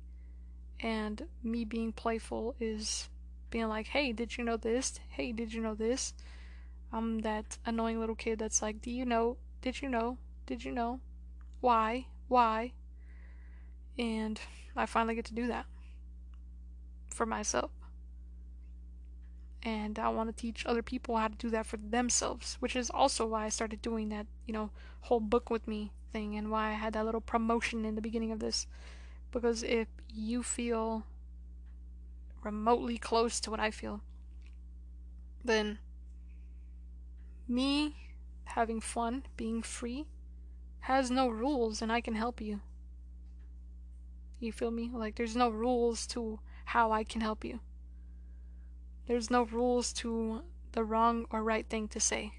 [0.81, 3.09] And me being playful is
[3.51, 5.01] being like, hey, did you know this?
[5.09, 6.15] Hey, did you know this?
[6.93, 9.37] I'm that annoying little kid that's like, Do you know?
[9.63, 10.19] Did you know?
[10.47, 11.01] Did you know?
[11.61, 12.07] Why?
[12.29, 12.73] Why?
[13.99, 14.41] And
[14.81, 15.67] I finally get to do that
[17.11, 17.71] for myself.
[19.63, 22.89] And I want to teach other people how to do that for themselves, which is
[22.89, 24.71] also why I started doing that, you know,
[25.03, 28.33] whole book with me thing and why I had that little promotion in the beginning
[28.33, 28.67] of this.
[29.31, 31.05] Because if you feel
[32.43, 34.01] remotely close to what I feel,
[35.45, 35.79] then
[37.47, 37.97] me
[38.45, 40.07] having fun, being free,
[40.81, 42.61] has no rules and I can help you.
[44.41, 44.91] You feel me?
[44.93, 47.61] Like, there's no rules to how I can help you.
[49.07, 52.33] There's no rules to the wrong or right thing to say.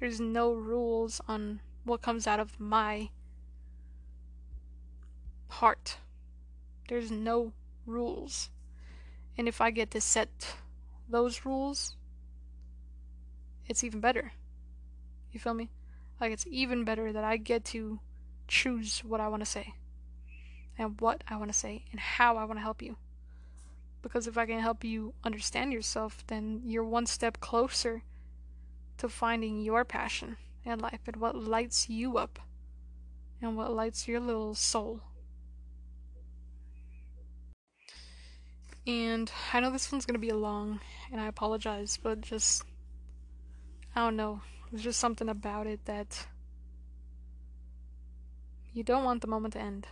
[0.00, 3.10] There's no rules on what comes out of my
[5.48, 5.98] heart.
[6.88, 7.52] There's no
[7.86, 8.50] rules.
[9.38, 10.56] And if I get to set
[11.08, 11.94] those rules,
[13.68, 14.32] it's even better.
[15.30, 15.70] You feel me?
[16.20, 18.00] Like it's even better that I get to
[18.48, 19.74] choose what I want to say
[20.82, 22.96] and what I want to say and how I want to help you.
[24.02, 28.02] Because if I can help you understand yourself, then you're one step closer
[28.98, 32.38] to finding your passion in life and what lights you up
[33.40, 35.00] and what lights your little soul.
[38.86, 40.80] And I know this one's gonna be long,
[41.12, 42.64] and I apologize, but just.
[43.94, 44.40] I don't know.
[44.70, 46.26] There's just something about it that.
[48.72, 49.86] You don't want the moment to end.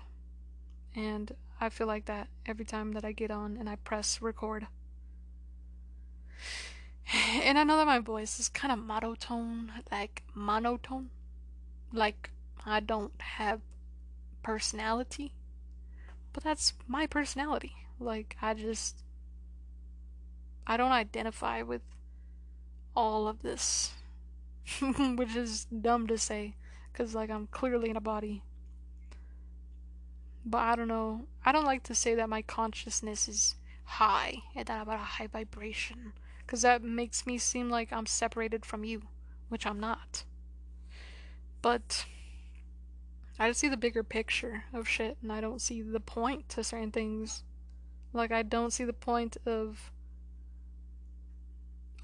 [0.95, 4.67] And I feel like that every time that I get on and I press record.
[7.43, 11.11] And I know that my voice is kind of monotone, like monotone.
[11.93, 12.31] Like
[12.65, 13.61] I don't have
[14.43, 15.33] personality.
[16.33, 17.75] But that's my personality.
[17.99, 19.03] Like, I just.
[20.67, 21.83] I don't identify with
[22.95, 23.93] all of this.
[24.81, 26.55] Which is dumb to say.
[26.93, 28.43] Because, like, I'm clearly in a body.
[30.45, 31.27] But I don't know.
[31.45, 34.99] I don't like to say that my consciousness is high and that I'm at a
[34.99, 36.13] high vibration.
[36.39, 39.03] Because that makes me seem like I'm separated from you.
[39.49, 40.25] Which I'm not.
[41.63, 42.07] But.
[43.39, 46.63] I just see the bigger picture of shit, and I don't see the point to
[46.63, 47.43] certain things.
[48.13, 49.91] Like, I don't see the point of.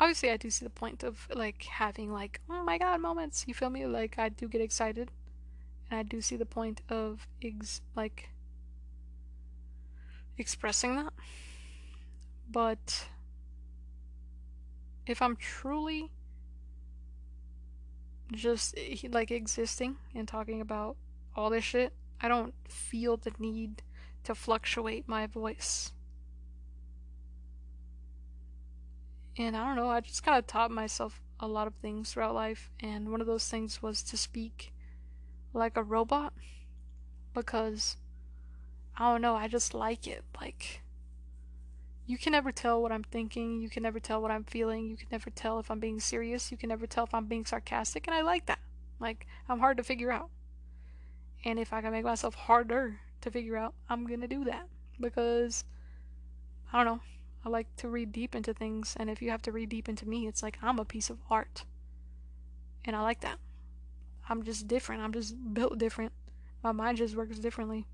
[0.01, 3.45] Obviously, I do see the point of, like, having, like, oh my god moments.
[3.47, 3.85] You feel me?
[3.85, 5.11] Like, I do get excited.
[5.91, 8.31] And I do see the point of, ex- like,
[10.39, 11.13] expressing that.
[12.51, 13.09] But.
[15.07, 16.11] If I'm truly
[18.33, 20.97] just, eh, like, existing and talking about
[21.37, 23.83] all this shit, I don't feel the need
[24.25, 25.93] to fluctuate my voice.
[29.39, 32.35] And I don't know, I just kind of taught myself a lot of things throughout
[32.35, 34.73] life, and one of those things was to speak
[35.57, 36.33] like a robot
[37.35, 37.97] because
[38.97, 40.25] I don't know, I just like it.
[40.41, 40.83] Like,
[42.07, 44.97] you can never tell what I'm thinking, you can never tell what I'm feeling, you
[44.97, 48.07] can never tell if I'm being serious, you can never tell if I'm being sarcastic,
[48.07, 48.61] and I like that.
[49.01, 50.31] Like, I'm hard to figure out.
[51.45, 54.69] And if I can make myself harder to figure out, I'm gonna do that.
[54.99, 55.65] Because,
[56.73, 57.03] I don't know,
[57.45, 60.09] I like to read deep into things, and if you have to read deep into
[60.09, 61.65] me, it's like I'm a piece of art.
[62.85, 63.39] And I like that.
[64.29, 65.03] I'm just different.
[65.03, 66.13] I'm just built different.
[66.63, 67.87] My mind just works differently.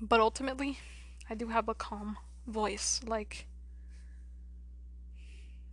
[0.00, 0.78] But ultimately,
[1.28, 3.00] I do have a calm voice.
[3.04, 3.46] Like,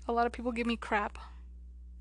[0.08, 1.20] a lot of people give me crap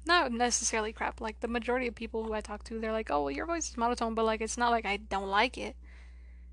[0.07, 1.21] not necessarily crap.
[1.21, 3.71] Like the majority of people who I talk to, they're like, "Oh, well, your voice
[3.71, 5.77] is monotone," but like it's not like I don't like it.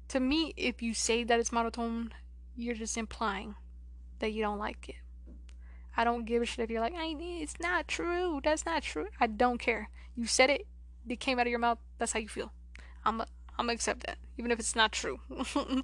[0.10, 2.14] To me, if you say that it's monotone,
[2.56, 3.56] you're just implying
[4.20, 4.96] that you don't like it.
[5.96, 8.39] I don't give a shit if you're like, "I it's not true.
[8.44, 9.89] That's not true." I don't care.
[10.16, 10.68] You said it.
[11.08, 11.80] It came out of your mouth.
[11.98, 12.52] That's how you feel.
[13.06, 13.28] I'm I'm
[13.58, 15.20] gonna accept that, even if it's not true.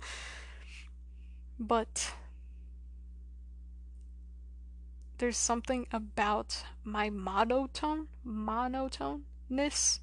[1.60, 2.14] but
[5.18, 9.99] there's something about my monotone, monotoneness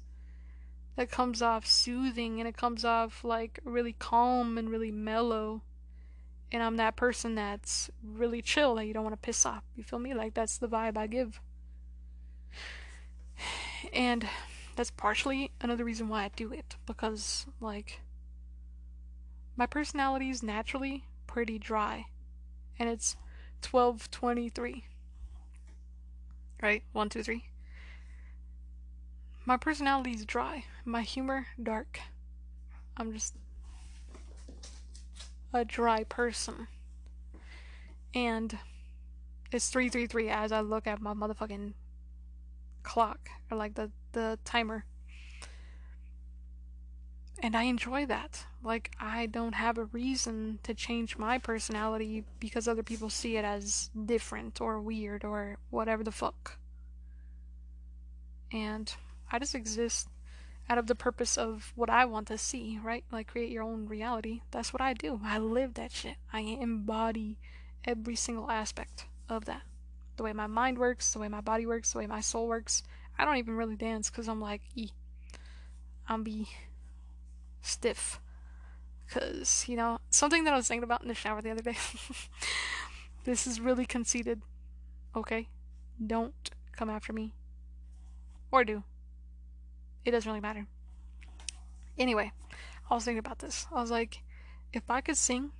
[0.95, 5.61] that comes off soothing and it comes off like really calm and really mellow.
[6.51, 9.63] And I'm that person that's really chill that you don't want to piss off.
[9.75, 10.13] You feel me?
[10.13, 11.39] Like that's the vibe I give.
[13.93, 14.27] And
[14.75, 18.01] that's partially another reason why I do it because like
[19.55, 22.07] my personality is naturally pretty dry
[22.77, 23.15] and it's
[23.69, 24.85] 1223
[26.61, 26.83] Right?
[26.93, 27.43] One, two, three.
[29.45, 30.65] My personality is dry.
[30.83, 31.99] My humor, dark.
[32.97, 33.35] I'm just
[35.55, 36.67] a dry person.
[38.13, 38.57] And
[39.51, 41.73] it's 333 as I look at my motherfucking
[42.83, 44.85] clock, or like the, the timer.
[47.41, 48.45] And I enjoy that.
[48.63, 53.45] Like, I don't have a reason to change my personality because other people see it
[53.45, 56.57] as different or weird or whatever the fuck.
[58.51, 58.93] And
[59.31, 60.07] I just exist
[60.69, 63.03] out of the purpose of what I want to see, right?
[63.11, 64.41] Like, create your own reality.
[64.51, 65.19] That's what I do.
[65.23, 66.15] I live that shit.
[66.33, 67.37] I embody
[67.83, 69.61] every single aspect of that.
[70.17, 72.83] The way my mind works, the way my body works, the way my soul works.
[73.17, 74.89] I don't even really dance because I'm like, e.
[76.07, 76.49] I'm be
[77.61, 78.19] stiff.
[79.05, 81.77] Because, you know, something that I was thinking about in the shower the other day.
[83.23, 84.41] this is really conceited.
[85.15, 85.47] Okay?
[86.05, 86.33] Don't
[86.71, 87.33] come after me.
[88.51, 88.83] Or do.
[90.05, 90.67] It doesn't really matter.
[91.97, 92.31] Anyway,
[92.89, 93.65] I was thinking about this.
[93.71, 94.21] I was like,
[94.71, 95.51] if I could sing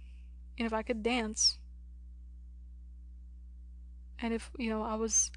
[0.57, 1.57] and if I could dance,
[4.19, 5.31] and if, you know, I was.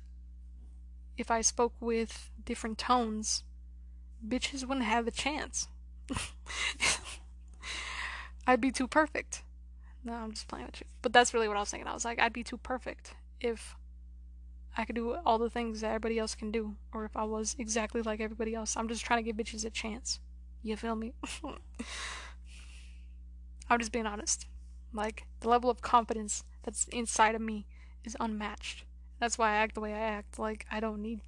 [1.16, 3.42] If I spoke with different tones,
[4.26, 5.66] bitches wouldn't have a chance.
[8.46, 9.42] I'd be too perfect.
[10.04, 10.86] No, I'm just playing with you.
[11.02, 11.88] But that's really what I was thinking.
[11.88, 13.74] I was like, I'd be too perfect if
[14.78, 17.56] I could do all the things that everybody else can do, or if I was
[17.58, 18.76] exactly like everybody else.
[18.76, 20.20] I'm just trying to give bitches a chance.
[20.62, 21.14] You feel me?
[23.68, 24.46] I'm just being honest.
[24.92, 27.66] Like, the level of confidence that's inside of me
[28.04, 28.84] is unmatched.
[29.18, 30.38] That's why I act the way I act.
[30.38, 31.22] Like, I don't need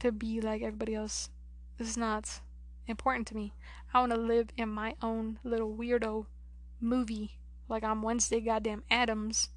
[0.00, 1.30] to be like everybody else.
[1.78, 2.40] This is not
[2.88, 3.54] important to me.
[3.94, 6.26] I want to live in my own little weirdo
[6.80, 7.38] movie.
[7.68, 9.50] Like, I'm Wednesday goddamn Addams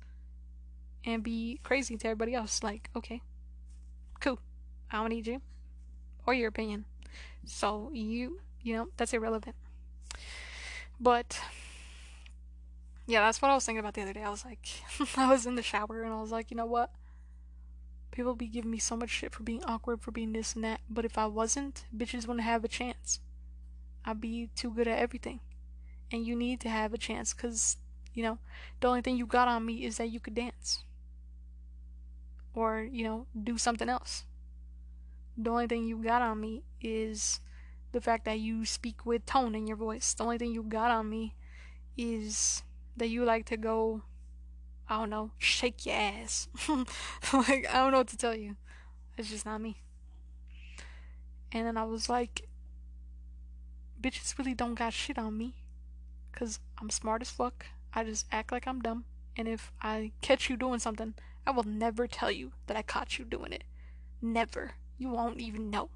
[1.06, 2.64] and be crazy to everybody else.
[2.64, 3.22] Like, okay,
[4.20, 4.39] cool.
[4.91, 5.41] I don't need you
[6.26, 6.86] or your opinion.
[7.45, 9.56] So, you, you know, that's irrelevant.
[11.00, 11.39] But
[13.08, 14.24] yeah, that's what I was thinking about the other day.
[14.24, 14.68] I was like,
[15.18, 16.91] I was in the shower and I was like, you know what?
[18.12, 20.82] People be giving me so much shit for being awkward, for being this and that.
[20.89, 23.20] But if I wasn't, bitches wouldn't have a chance.
[24.04, 25.39] I'd be too good at everything.
[26.12, 27.78] And you need to have a chance because,
[28.18, 28.39] you know,
[28.80, 30.84] the only thing you got on me is that you could dance.
[32.55, 34.26] Or, you know, do something else.
[35.38, 37.41] The only thing you got on me is
[37.91, 40.15] the fact that you speak with tone in your voice.
[40.15, 41.36] The only thing you got on me
[41.95, 42.63] is
[42.97, 44.01] that you like to go,
[44.89, 46.47] I don't know, shake your ass.
[46.68, 48.55] like, I don't know what to tell you.
[49.15, 49.78] It's just not me.
[51.51, 52.47] And then I was like,
[54.01, 55.53] bitches really don't got shit on me.
[56.32, 57.68] Cause I'm smart as fuck.
[57.98, 59.06] I just act like I'm dumb.
[59.36, 61.16] And if I catch you doing something,
[61.48, 63.64] I will never tell you that I caught you doing it.
[64.22, 64.74] Never.
[65.00, 65.89] You won't even know.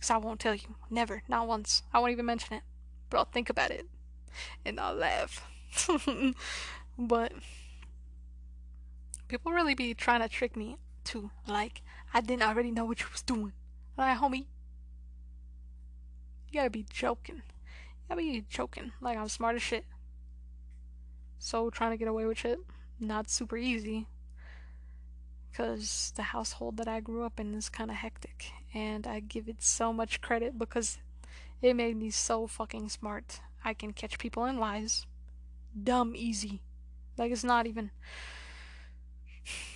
[0.00, 0.76] Cause I won't tell you.
[0.88, 1.22] Never.
[1.28, 1.82] Not once.
[1.92, 2.62] I won't even mention it.
[3.10, 3.86] But I'll think about it.
[4.64, 5.46] And I'll laugh.
[6.98, 7.32] but
[9.28, 11.30] people really be trying to trick me too.
[11.46, 11.82] Like,
[12.14, 13.52] I didn't already know what you was doing.
[13.98, 14.46] Like, homie,
[16.48, 17.42] you gotta be joking.
[17.44, 18.92] You gotta be joking.
[19.02, 19.84] Like, I'm smart as shit.
[21.44, 22.58] So, trying to get away with shit,
[22.98, 24.06] not super easy.
[25.50, 28.46] Because the household that I grew up in is kind of hectic.
[28.72, 30.96] And I give it so much credit because
[31.60, 33.40] it made me so fucking smart.
[33.62, 35.04] I can catch people in lies
[35.82, 36.62] dumb easy.
[37.18, 37.90] Like it's not even.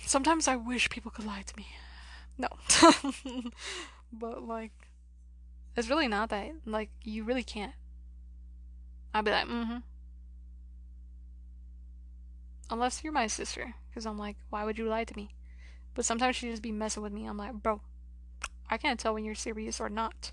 [0.07, 1.67] Sometimes I wish people could lie to me.
[2.35, 2.47] No.
[4.11, 4.71] but like
[5.77, 7.73] it's really not that like you really can't.
[9.13, 9.77] I'd be like, mm-hmm.
[12.69, 13.73] Unless you're my sister.
[13.89, 15.35] Because I'm like, why would you lie to me?
[15.95, 17.25] But sometimes she just be messing with me.
[17.25, 17.81] I'm like, bro,
[18.69, 20.31] I can't tell when you're serious or not.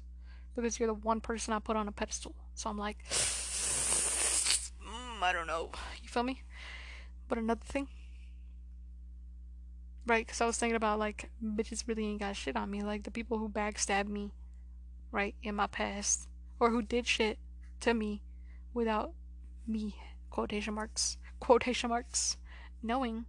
[0.55, 2.35] Because you're the one person I put on a pedestal.
[2.55, 2.99] So I'm like
[4.87, 5.71] mm, I don't know.
[6.03, 6.43] You feel me?
[7.29, 7.89] But another thing,
[10.07, 10.25] right?
[10.27, 12.83] Because I was thinking about like bitches really ain't got shit on me.
[12.83, 14.33] Like the people who backstabbed me,
[15.11, 16.29] right, in my past,
[16.61, 17.39] or who did shit
[17.81, 18.23] to me
[18.73, 19.13] without
[19.67, 19.97] me
[20.31, 22.37] quotation marks quotation marks
[22.83, 23.27] knowing.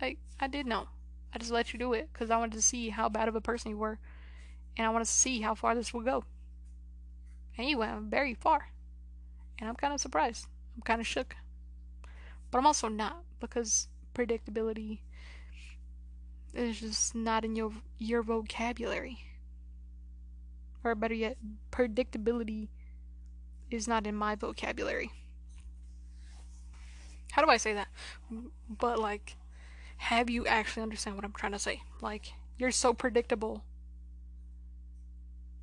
[0.00, 0.88] Like I did know.
[1.34, 3.40] I just let you do it because I wanted to see how bad of a
[3.40, 3.98] person you were,
[4.76, 6.24] and I wanted to see how far this would go.
[7.58, 8.68] And you went very far
[9.58, 10.46] and I'm kind of surprised.
[10.76, 11.36] I'm kind of shook.
[12.50, 14.98] But I'm also not because predictability
[16.52, 19.18] is just not in your your vocabulary.
[20.82, 21.38] Or better yet,
[21.72, 22.68] predictability
[23.70, 25.10] is not in my vocabulary.
[27.34, 27.88] How do I say that?
[28.68, 29.36] But like
[29.96, 31.82] have you actually understand what I'm trying to say?
[32.00, 33.64] Like you're so predictable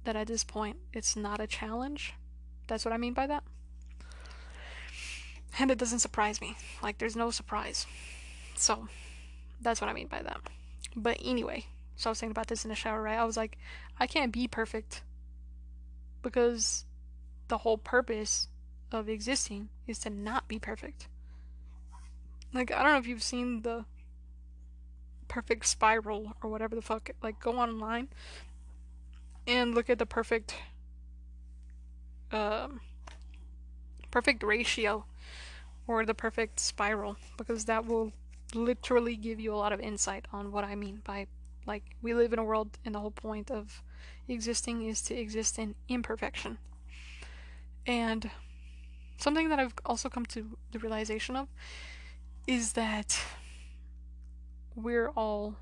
[0.04, 2.14] that at this point it's not a challenge.
[2.68, 3.44] That's what I mean by that.
[5.60, 6.56] And it doesn't surprise me.
[6.82, 7.86] Like, there's no surprise.
[8.56, 8.88] So,
[9.62, 10.40] that's what I mean by that.
[10.96, 11.66] But anyway,
[11.96, 13.20] so I was thinking about this in the shower, right?
[13.20, 13.58] I was like,
[14.00, 15.04] I can't be perfect
[16.22, 16.86] because
[17.50, 18.48] the whole purpose
[18.92, 21.08] of existing is to not be perfect.
[22.54, 23.86] Like, I don't know if you've seen the
[25.28, 27.10] perfect spiral or whatever the fuck.
[27.22, 28.10] Like, go online
[29.48, 30.56] and look at the perfect,
[32.32, 32.82] um,
[34.12, 35.06] perfect ratio
[35.88, 38.12] or the perfect spiral because that will
[38.54, 41.28] literally give you a lot of insight on what I mean by
[41.66, 43.82] like we live in a world and the whole point of
[44.28, 46.58] existing is to exist in imperfection.
[47.86, 48.30] And
[49.18, 51.48] something that I've also come to the realization of
[52.52, 53.18] is that
[54.76, 55.56] we're all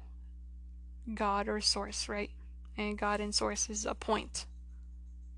[1.14, 2.32] God or source, right?
[2.78, 4.48] And God and source is a point,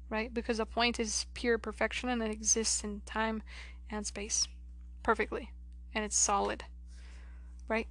[0.09, 0.33] right?
[0.33, 3.43] Because a point is pure perfection and it exists in time
[3.89, 4.47] and space
[5.03, 5.51] perfectly
[5.93, 6.63] and it's solid,
[7.67, 7.87] right?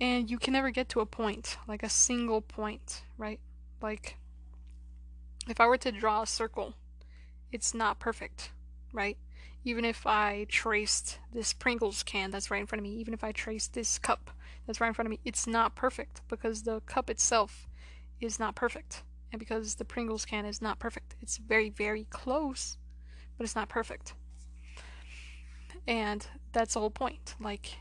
[0.00, 3.38] And you can never get to a point, like a single point, right?
[3.82, 4.16] Like,
[5.46, 6.72] if I were to draw a circle,
[7.52, 8.50] it's not perfect
[8.92, 9.16] right?
[9.64, 13.22] Even if I traced this Pringles can that's right in front of me, even if
[13.22, 14.30] I traced this cup
[14.66, 17.68] that's right in front of me, it's not perfect because the cup itself
[18.20, 19.02] is not perfect.
[19.30, 21.14] And because the Pringles can is not perfect.
[21.20, 22.76] It's very, very close,
[23.38, 24.14] but it's not perfect.
[25.86, 27.34] And that's the whole point.
[27.40, 27.78] Like,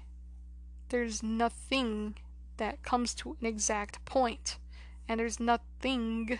[0.89, 2.15] there's nothing
[2.57, 4.59] that comes to an exact point,
[5.07, 6.39] and there's nothing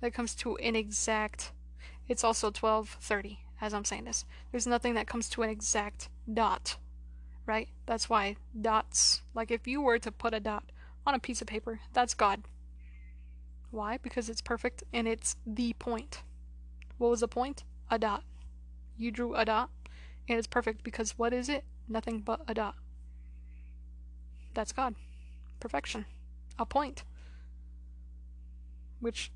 [0.00, 1.52] that comes to an exact.
[2.08, 4.24] It's also 12:30 as I'm saying this.
[4.50, 6.76] There's nothing that comes to an exact dot,
[7.46, 7.68] right?
[7.86, 9.22] That's why dots.
[9.34, 10.64] Like if you were to put a dot
[11.06, 12.42] on a piece of paper, that's God.
[13.70, 13.98] Why?
[13.98, 16.22] Because it's perfect and it's the point.
[16.98, 17.64] What was the point?
[17.90, 18.24] A dot.
[18.96, 19.70] You drew a dot
[20.28, 21.64] and it's perfect because what is it?
[21.88, 22.74] Nothing but a dot.
[24.54, 24.94] That's God.
[25.60, 26.06] Perfection.
[26.58, 27.04] A point.
[29.00, 29.30] Which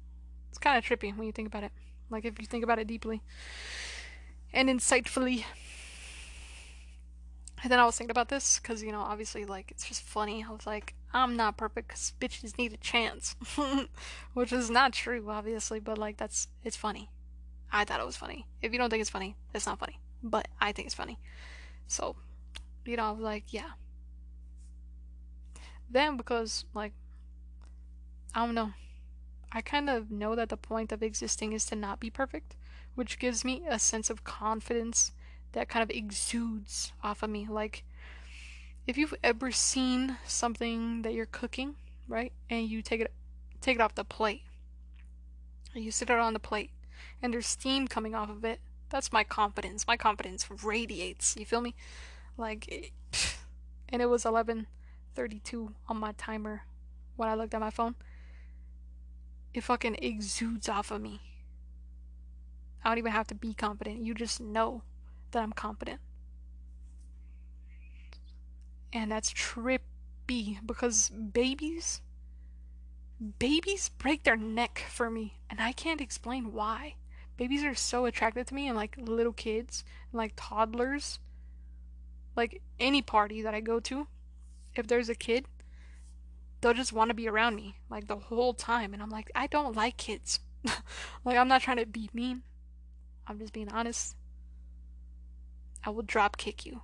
[0.51, 1.72] is kind of trippy when you think about it.
[2.11, 3.22] Like if you think about it deeply
[4.55, 5.44] and insightfully.
[7.62, 10.44] And then I was thinking about this because, you know, obviously, like, it's just funny.
[10.46, 13.36] I was like, I'm not perfect because bitches need a chance.
[14.34, 17.11] Which is not true, obviously, but, like, that's, it's funny.
[17.72, 18.46] I thought it was funny.
[18.62, 19.98] If you don't think it's funny, it's not funny.
[20.22, 21.18] But I think it's funny.
[21.86, 22.16] So,
[22.84, 23.70] you know, I was like, yeah.
[25.90, 26.92] Then, because, like,
[28.34, 28.72] I don't know.
[29.52, 32.57] I kind of know that the point of existing is to not be perfect,
[32.95, 35.12] which gives me a sense of confidence
[35.53, 37.47] that kind of exudes off of me.
[37.49, 37.84] Like,
[38.86, 41.76] if you've ever seen something that you're cooking,
[42.09, 43.12] right, and you take it
[43.61, 44.42] take it off the plate,
[45.74, 46.70] you sit it on the plate,
[47.22, 48.61] and there's steam coming off of it.
[48.90, 49.86] That's my confidence.
[49.86, 51.36] My confidence radiates.
[51.36, 51.74] You feel me?
[52.36, 52.92] Like,
[53.88, 56.62] and it was 11:32 on my timer
[57.16, 57.95] when I looked at my phone.
[59.53, 61.20] It fucking exudes off of me.
[62.85, 64.05] I don't even have to be confident.
[64.05, 64.82] You just know
[65.30, 66.01] that I'm confident.
[68.93, 72.03] And that's trippy because babies
[73.39, 76.97] babies break their neck for me and I can't explain why.
[77.37, 81.18] Babies are so attracted to me and like little kids and like toddlers.
[82.37, 84.09] Like any party that I go to,
[84.74, 85.47] if there's a kid,
[86.61, 89.47] they'll just want to be around me like the whole time and I'm like I
[89.47, 90.41] don't like kids.
[91.24, 92.43] like I'm not trying to be mean.
[93.27, 94.16] I'm just being honest.
[95.85, 96.81] I will drop kick you.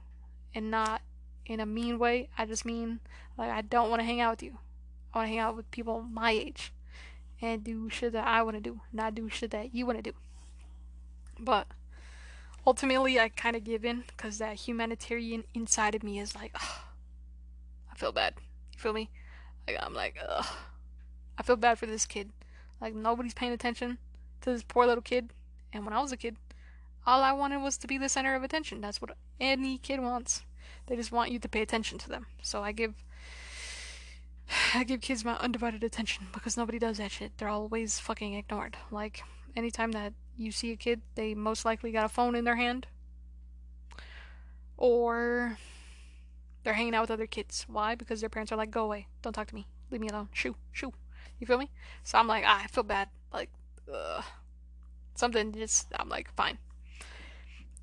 [0.54, 1.02] And not
[1.46, 2.28] in a mean way.
[2.36, 3.00] I just mean,
[3.36, 4.58] like, I don't want to hang out with you.
[5.12, 6.72] I want to hang out with people my age
[7.40, 10.10] and do shit that I want to do, not do shit that you want to
[10.10, 10.16] do.
[11.38, 11.66] But
[12.66, 16.54] ultimately, I kind of give in because that humanitarian inside of me is like,
[17.90, 18.34] I feel bad.
[18.72, 19.10] You feel me?
[19.66, 20.46] Like, I'm like, ugh.
[21.38, 22.30] I feel bad for this kid.
[22.80, 23.98] Like, nobody's paying attention
[24.42, 25.30] to this poor little kid
[25.72, 26.36] and when I was a kid,
[27.06, 28.80] all I wanted was to be the center of attention.
[28.80, 30.42] That's what any kid wants.
[30.86, 32.26] They just want you to pay attention to them.
[32.42, 32.94] So I give
[34.74, 37.32] I give kids my undivided attention because nobody does that shit.
[37.38, 38.76] They're always fucking ignored.
[38.90, 39.22] Like
[39.56, 42.86] anytime that you see a kid, they most likely got a phone in their hand
[44.76, 45.58] or
[46.64, 47.66] they're hanging out with other kids.
[47.68, 47.94] Why?
[47.94, 49.06] Because their parents are like, "Go away.
[49.22, 49.66] Don't talk to me.
[49.90, 50.28] Leave me alone.
[50.32, 50.92] Shoo, shoo."
[51.38, 51.70] You feel me?
[52.02, 53.08] So I'm like, ah, I feel bad.
[53.32, 53.48] Like,
[53.92, 54.24] ugh
[55.20, 56.58] something just I'm like fine.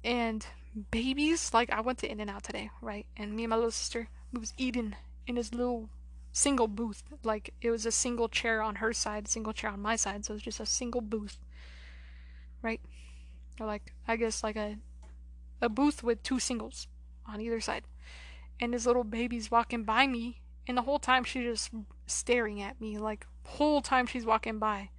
[0.04, 0.46] And
[0.92, 3.06] babies, like I went to In and Out today, right?
[3.16, 4.96] And me and my little sister, was eating
[5.26, 5.90] in his little
[6.34, 7.04] single booth.
[7.24, 10.34] Like it was a single chair on her side, single chair on my side, so
[10.34, 11.38] it was just a single booth.
[12.62, 12.82] Right?
[13.60, 14.78] Or like I guess like a
[15.62, 16.88] a booth with two singles
[17.26, 17.84] on either side.
[18.60, 21.72] And this little baby's walking by me and the whole time she's just
[22.06, 24.90] staring at me like whole time she's walking by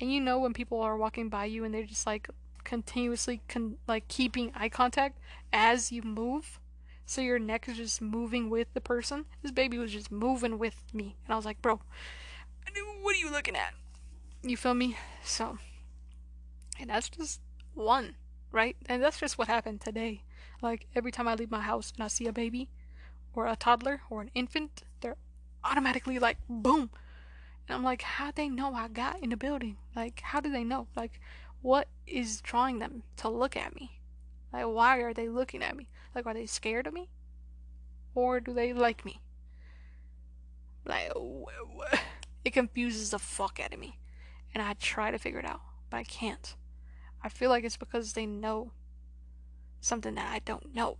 [0.00, 2.28] and you know when people are walking by you and they're just like
[2.64, 5.18] continuously con- like keeping eye contact
[5.52, 6.58] as you move?
[7.06, 9.26] So your neck is just moving with the person?
[9.42, 11.16] This baby was just moving with me.
[11.24, 11.80] And i was like bro
[13.02, 13.74] what are you looking at?
[14.42, 14.96] You feel me?
[15.24, 15.58] So
[16.78, 17.40] and that's just
[17.74, 18.14] one
[18.52, 18.76] right?
[18.86, 20.22] And that's just what happened today.
[20.62, 22.68] Like every time i leave my house and i see a baby
[23.34, 25.16] or a toddler or an infant they're
[25.64, 26.90] automatically like boom
[27.70, 29.76] and I'm like, how they know I got in the building?
[29.94, 30.88] Like, how do they know?
[30.96, 31.20] Like,
[31.62, 34.00] what is drawing them to look at me?
[34.52, 35.88] Like, why are they looking at me?
[36.12, 37.10] Like, are they scared of me?
[38.12, 39.20] Or do they like me?
[40.84, 41.12] Like,
[42.44, 44.00] it confuses the fuck out of me.
[44.52, 45.60] And I try to figure it out,
[45.90, 46.56] but I can't.
[47.22, 48.72] I feel like it's because they know
[49.80, 50.96] something that I don't know.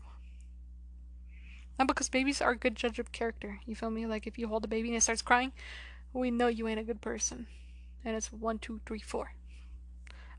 [1.80, 3.58] Not because babies are a good judge of character.
[3.66, 4.06] You feel me?
[4.06, 5.50] Like if you hold a baby and it starts crying,
[6.12, 7.46] we know you ain't a good person.
[8.04, 9.34] And it's one, two, three, four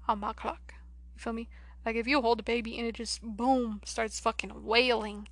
[0.08, 0.74] on my clock.
[1.16, 1.50] You feel me?
[1.86, 5.28] Like if you hold a baby and it just boom starts fucking wailing,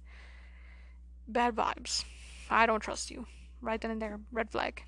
[1.27, 2.05] bad vibes.
[2.49, 3.27] I don't trust you.
[3.61, 4.83] Right then and there, red flag.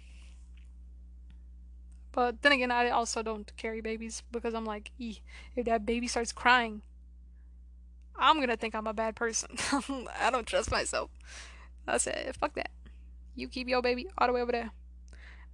[2.11, 6.31] But then again, I also don't carry babies because I'm like, if that baby starts
[6.31, 6.81] crying,
[8.17, 9.51] I'm gonna think I'm a bad person.
[10.19, 11.09] I don't trust myself.
[11.87, 12.71] I said, fuck that.
[13.35, 14.71] You keep your baby all the way over there.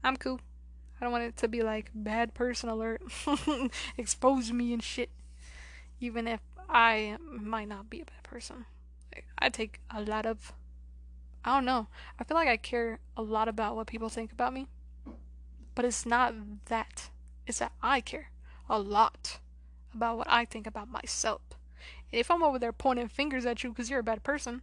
[0.08, 0.40] I'm cool.
[1.00, 3.02] I don't want it to be like bad person alert.
[3.98, 5.10] Expose me and shit.
[6.00, 6.40] Even if
[6.70, 8.66] I might not be a bad person.
[9.38, 10.54] I take a lot of.
[11.44, 11.88] I don't know.
[12.18, 14.68] I feel like I care a lot about what people think about me.
[15.76, 16.34] But it's not
[16.68, 17.10] that.
[17.46, 18.32] It's that I care
[18.70, 19.40] a lot
[19.94, 21.42] about what I think about myself.
[22.14, 24.62] And if I'm over there pointing fingers at you because you're a bad person,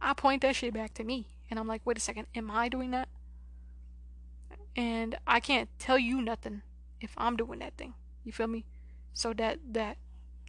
[0.00, 1.28] I point that shit back to me.
[1.48, 3.08] And I'm like, wait a second, am I doing that?
[4.76, 6.62] And I can't tell you nothing
[7.00, 7.94] if I'm doing that thing.
[8.24, 8.64] You feel me?
[9.12, 9.96] So that that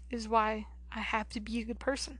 [0.09, 2.19] is why I have to be a good person.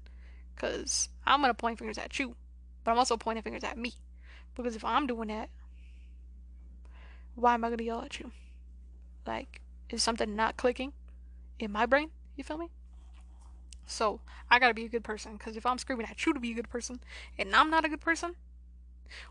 [0.56, 2.36] Cause I'm gonna point fingers at you,
[2.84, 3.94] but I'm also pointing fingers at me.
[4.56, 5.50] Because if I'm doing that,
[7.36, 8.32] why am I gonna yell at you?
[9.26, 10.94] Like, is something not clicking
[11.60, 12.10] in my brain?
[12.36, 12.70] You feel me?
[13.86, 15.38] So I gotta be a good person.
[15.38, 17.00] Cause if I'm screaming at you to be a good person
[17.38, 18.36] and I'm not a good person,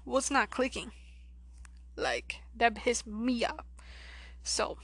[0.05, 0.93] what's not clicking?
[1.97, 3.67] Like that pissed me off.
[4.43, 4.79] So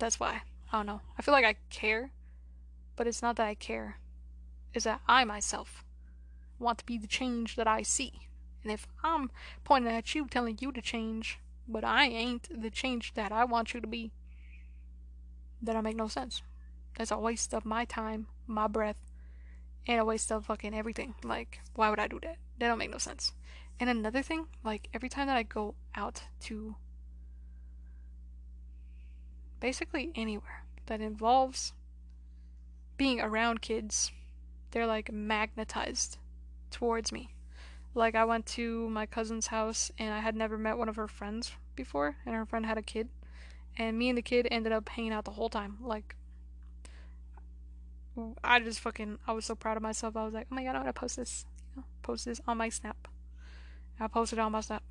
[0.00, 0.42] that's why.
[0.72, 1.00] I don't know.
[1.16, 2.10] I feel like I care,
[2.96, 3.98] but it's not that I care.
[4.72, 5.84] It's that I myself
[6.58, 8.12] want to be the change that I see.
[8.62, 9.30] And if I'm
[9.62, 11.38] pointing at you telling you to change,
[11.68, 14.12] but I ain't the change that I want you to be,
[15.62, 16.42] then I make no sense.
[16.96, 18.98] That's a waste of my time, my breath,
[19.86, 21.14] and a waste of fucking everything.
[21.22, 22.38] Like, why would I do that?
[22.58, 23.32] That don't make no sense.
[23.80, 26.76] And another thing, like every time that I go out to
[29.60, 31.72] basically anywhere that involves
[32.96, 34.12] being around kids,
[34.70, 36.18] they're like magnetized
[36.70, 37.34] towards me.
[37.94, 41.08] Like I went to my cousin's house and I had never met one of her
[41.08, 43.08] friends before and her friend had a kid
[43.76, 45.78] and me and the kid ended up hanging out the whole time.
[45.82, 46.16] Like
[48.42, 50.16] I just fucking I was so proud of myself.
[50.16, 51.46] I was like, "Oh my god, I'm going to post this."
[52.02, 53.08] Post this on my Snap.
[54.00, 54.82] I posted on my Snap.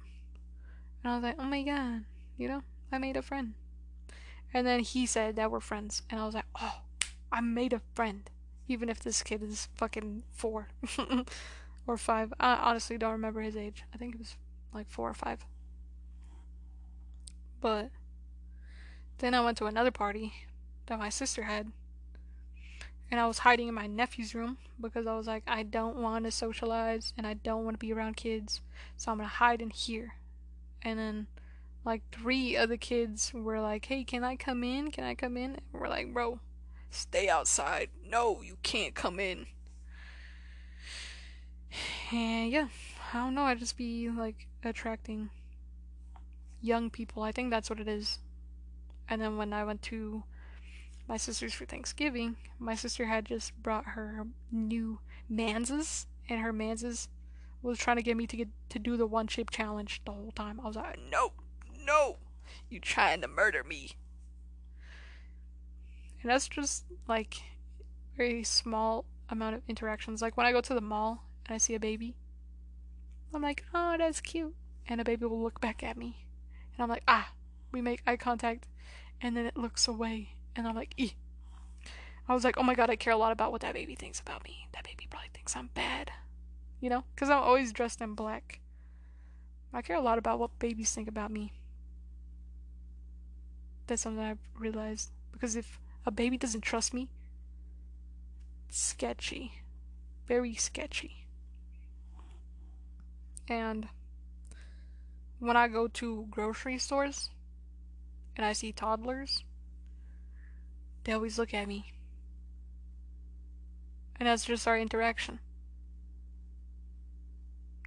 [1.03, 2.05] And I was like, oh my god,
[2.38, 3.53] you know, I made a friend.
[4.53, 6.03] And then he said that we're friends.
[6.09, 6.81] And I was like, oh,
[7.31, 8.30] I made a friend.
[8.67, 10.69] Even if this kid is fucking four
[11.88, 12.34] or five.
[12.39, 13.84] I honestly don't remember his age.
[13.93, 14.38] I think it was
[14.73, 15.45] like four or five.
[17.59, 17.89] But
[19.17, 20.34] then I went to another party
[20.85, 21.71] that my sister had
[23.14, 26.26] and I was hiding in my nephew's room because I was like, I don't want
[26.26, 28.60] to socialize and I don't want to be around kids,
[28.98, 30.15] so I'm gonna hide in here.
[30.81, 31.27] And then,
[31.85, 34.90] like, three other kids were like, Hey, can I come in?
[34.90, 35.52] Can I come in?
[35.52, 36.40] And we're like, Bro,
[36.90, 37.90] stay outside.
[38.03, 39.45] No, you can't come in.
[42.11, 42.69] And yeah,
[43.14, 45.30] I don't know, I just be like attracting
[46.64, 47.22] young people.
[47.22, 48.18] I think that's what it is.
[49.07, 50.23] And then when I went to
[51.07, 54.99] my sister's for Thanksgiving, my sister had just brought her new
[55.30, 57.07] Manses, and her Manses
[57.61, 60.31] was trying to get me to get to do the one chip challenge the whole
[60.31, 60.59] time.
[60.59, 61.31] I was like, no,
[61.85, 62.17] no,
[62.69, 63.91] you trying to murder me.
[66.21, 67.41] And that's just like
[68.15, 70.21] very small amount of interactions.
[70.21, 72.15] Like when I go to the mall and I see a baby,
[73.34, 74.55] I'm like, oh, that's cute.
[74.88, 76.25] And a baby will look back at me.
[76.75, 77.31] And I'm like, ah,
[77.71, 78.67] we make eye contact.
[79.21, 81.13] And then it looks away and I'm like, Eeh.
[82.27, 84.19] I was like, oh my god, I care a lot about what that baby thinks
[84.19, 84.67] about me.
[84.73, 86.11] That baby probably thinks I'm bad.
[86.80, 87.03] You know?
[87.13, 88.61] Because I'm always dressed in black.
[89.73, 91.53] I care a lot about what babies think about me.
[93.88, 95.11] That's something I've realized.
[95.31, 97.09] Because if a baby doesn't trust me,
[98.69, 99.53] sketchy.
[100.27, 101.27] Very sketchy.
[103.49, 103.89] And
[105.39, 107.31] when I go to grocery stores
[108.38, 109.43] and I see toddlers,
[111.03, 111.93] they always look at me.
[114.19, 115.39] And that's just our interaction.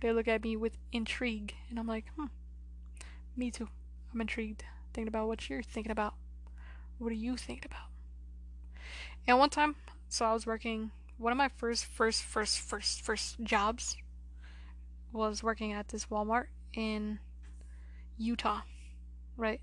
[0.02, 2.26] They look at me with intrigue, and I'm like, hmm,
[3.36, 3.68] me too.
[4.12, 6.14] I'm intrigued, thinking about what you're thinking about.
[6.98, 7.88] What are you thinking about?
[9.26, 9.76] And one time,
[10.09, 13.97] so I was working, one of my first, first, first, first, first jobs
[15.12, 17.18] was working at this Walmart in
[18.18, 18.60] Utah,
[19.36, 19.60] right?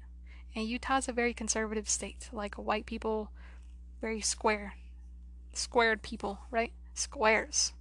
[0.55, 2.29] And Utah's a very conservative state.
[2.31, 3.31] Like, white people
[4.03, 4.73] very square.
[5.53, 6.73] Squared people, right?
[6.93, 7.71] Squares.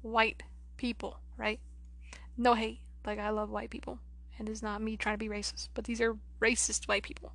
[0.00, 0.44] White
[0.76, 1.58] people, right?
[2.36, 2.78] No hate.
[3.04, 3.98] Like, I love white people.
[4.38, 7.32] And it's not me trying to be racist, but these are racist white people.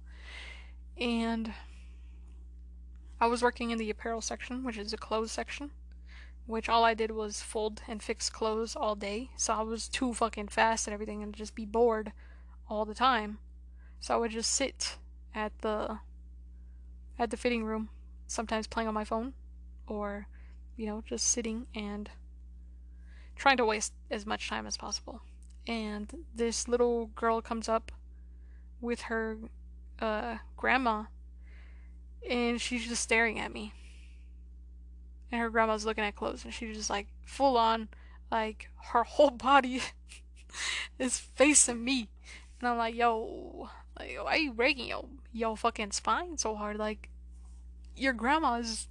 [0.98, 1.54] And
[3.20, 5.72] I was working in the apparel section, which is a clothes section,
[6.46, 9.32] which all I did was fold and fix clothes all day.
[9.36, 12.14] So I was too fucking fast and everything and just be bored
[12.70, 13.40] all the time.
[14.00, 14.96] So I would just sit
[15.34, 16.00] at the
[17.20, 17.90] at the fitting room,
[18.28, 19.34] sometimes playing on my phone
[19.88, 20.28] or
[20.78, 22.10] you know, just sitting and
[23.36, 25.22] trying to waste as much time as possible.
[25.68, 27.92] And this little girl comes up
[28.82, 29.38] with her
[30.00, 31.06] uh, grandma
[32.30, 33.74] and she's just staring at me.
[35.32, 37.90] And her grandma's looking at clothes and she's just like full on
[38.32, 39.82] like her whole body
[41.00, 42.10] is facing me.
[42.60, 46.78] And I'm like, yo, like, why are you breaking your your fucking spine so hard?
[46.78, 47.10] Like,
[47.96, 48.88] your grandma is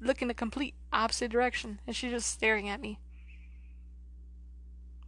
[0.00, 2.98] looking the complete opposite direction, and she's just staring at me.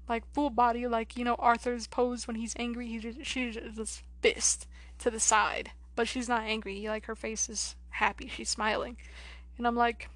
[0.09, 2.89] Like full body, like you know Arthur's pose when he's angry.
[2.89, 4.67] He just, she just fist
[4.99, 6.87] to the side, but she's not angry.
[6.87, 8.29] Like her face is happy.
[8.29, 8.97] She's smiling,
[9.57, 10.11] and I'm like,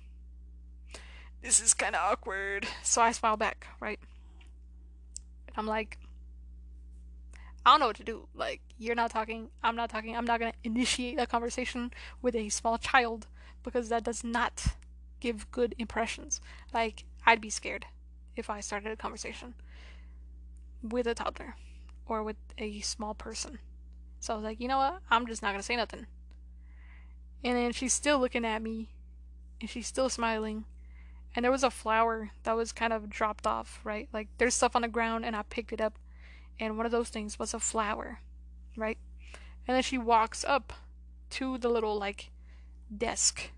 [1.43, 2.67] this is kind of awkward.
[2.83, 3.99] So I smile back, right?
[5.49, 5.99] And I'm like,
[7.69, 8.29] I don't know what to do.
[8.35, 11.93] Like, you're not talking, I'm not talking, I'm not gonna initiate a conversation
[12.23, 13.27] with a small child
[13.63, 14.69] because that does not
[15.21, 16.41] give good impressions.
[16.73, 17.85] Like, I'd be scared
[18.37, 19.53] if I started a conversation
[20.83, 21.57] with a toddler
[22.07, 23.59] or with a small person.
[24.19, 25.01] So I was like, you know what?
[25.11, 26.07] I'm just not gonna say nothing.
[27.45, 28.89] And then she's still looking at me
[29.61, 30.65] and she's still smiling.
[31.37, 34.09] And there was a flower that was kind of dropped off, right?
[34.11, 35.99] Like there's stuff on the ground and I picked it up
[36.61, 38.21] and one of those things was a flower,
[38.77, 38.99] right?
[39.67, 40.73] And then she walks up
[41.31, 42.31] to the little like
[42.97, 43.51] desk,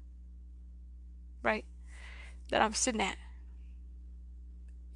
[1.42, 1.64] right?
[2.50, 3.16] That I'm sitting at.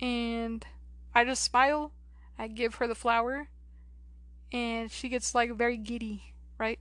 [0.01, 0.67] And
[1.15, 1.93] I just smile,
[2.39, 3.49] I give her the flower,
[4.53, 6.79] and she gets like very giddy, right?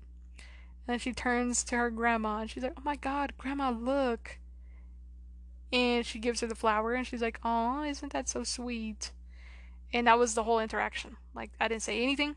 [0.85, 4.39] And then she turns to her grandma and she's like, Oh my god, grandma, look.
[5.71, 9.11] And she gives her the flower and she's like, Oh, isn't that so sweet?
[9.93, 11.17] And that was the whole interaction.
[11.35, 12.35] Like, I didn't say anything.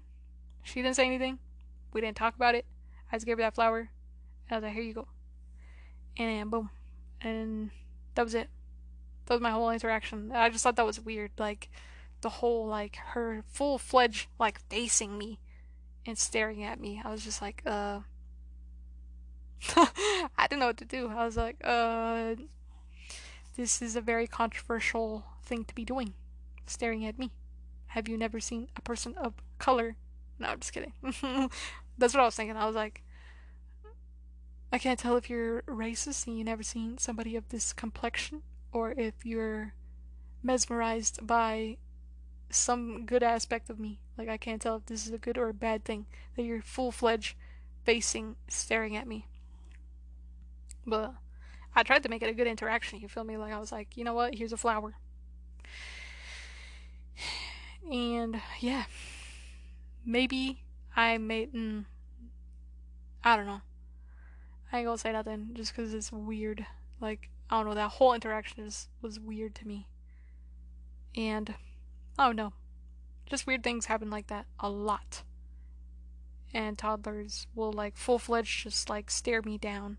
[0.63, 1.39] She didn't say anything.
[1.93, 2.67] We didn't talk about it.
[3.11, 3.89] I just gave her that flower.
[4.49, 5.09] And I was like, here you go.
[6.19, 6.71] And boom.
[7.23, 7.71] And
[8.15, 8.51] that was it.
[9.25, 10.33] That was my whole interaction.
[10.33, 11.31] I just thought that was weird.
[11.39, 11.71] Like,
[12.21, 15.39] the whole, like, her full fledged, like, facing me
[16.05, 17.01] and staring at me.
[17.05, 18.01] I was just like, uh.
[19.77, 21.09] I didn't know what to do.
[21.09, 22.35] I was like, uh.
[23.57, 26.13] This is a very controversial thing to be doing.
[26.67, 27.31] Staring at me.
[27.97, 29.97] Have you never seen a person of color?
[30.39, 30.93] No, I'm just kidding.
[31.97, 32.55] That's what I was thinking.
[32.55, 33.03] I was like,
[34.71, 38.91] I can't tell if you're racist and you never seen somebody of this complexion, or
[38.91, 39.73] if you're
[40.43, 41.79] mesmerized by
[42.51, 43.99] some good aspect of me.
[44.19, 46.05] Like I can't tell if this is a good or a bad thing
[46.37, 47.35] that you're full fledged
[47.83, 49.27] facing staring at me.
[50.87, 51.15] But
[51.75, 53.39] I tried to make it a good interaction, you feel me?
[53.39, 54.97] Like I was like, you know what, here's a flower.
[57.91, 58.85] And yeah,
[60.05, 60.63] maybe
[60.95, 61.55] I made.
[61.55, 61.85] Mm,
[63.23, 63.61] I don't know.
[64.73, 66.67] I ain't gonna say nothing just because it's weird.
[67.01, 67.75] Like I don't know.
[67.75, 69.87] That whole interaction is was weird to me.
[71.15, 71.55] And
[72.19, 72.55] oh don't.
[73.27, 75.23] Just weird things happen like that a lot.
[76.53, 79.99] And toddlers will like full fledged just like stare me down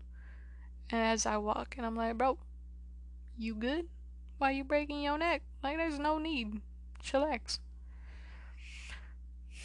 [0.90, 2.38] as I walk, and I'm like, bro,
[3.36, 3.86] you good?
[4.38, 5.42] Why you breaking your neck?
[5.62, 6.60] Like, there's no need.
[7.02, 7.58] Chillax.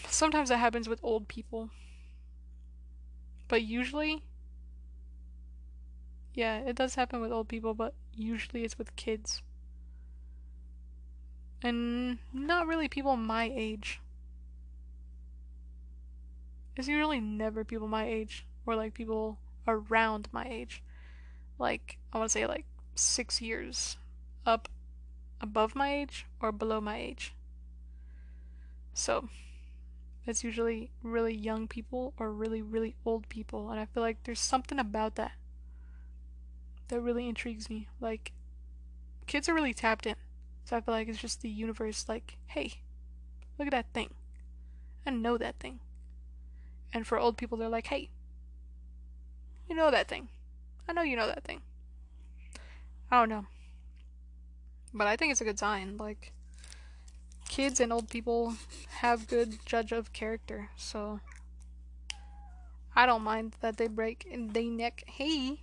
[0.08, 1.70] Sometimes that happens with old people.
[3.48, 4.24] But usually,
[6.34, 9.42] yeah, it does happen with old people, but usually it's with kids.
[11.62, 14.02] And not really people my age.
[16.76, 20.82] It's usually never people my age, or like people around my age.
[21.60, 22.66] Like, I want to say like
[22.96, 23.98] six years
[24.46, 24.68] up
[25.40, 27.34] above my age or below my age.
[28.94, 29.30] So,
[30.26, 34.40] it's usually really young people or really, really old people, and I feel like there's
[34.40, 35.34] something about that
[36.88, 37.88] that really intrigues me.
[38.00, 38.32] Like,
[39.28, 40.16] kids are really tapped in,
[40.64, 42.76] so I feel like it's just the universe, like, hey,
[43.58, 44.12] look at that thing.
[45.06, 45.80] I know that thing.
[46.94, 48.10] And for old people, they're like, hey,
[49.68, 50.30] you know that thing.
[50.88, 51.62] I know you know that thing.
[53.12, 53.46] I don't know.
[54.94, 55.98] But I think it's a good sign.
[55.98, 56.32] Like,
[57.54, 58.56] kids and old people
[58.98, 61.20] have good judge of character, so
[62.96, 65.04] I don't mind that they break their neck.
[65.06, 65.60] Hey,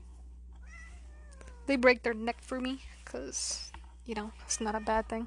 [1.67, 3.73] they break their neck for me, cause
[4.07, 5.27] you know it's not a bad thing.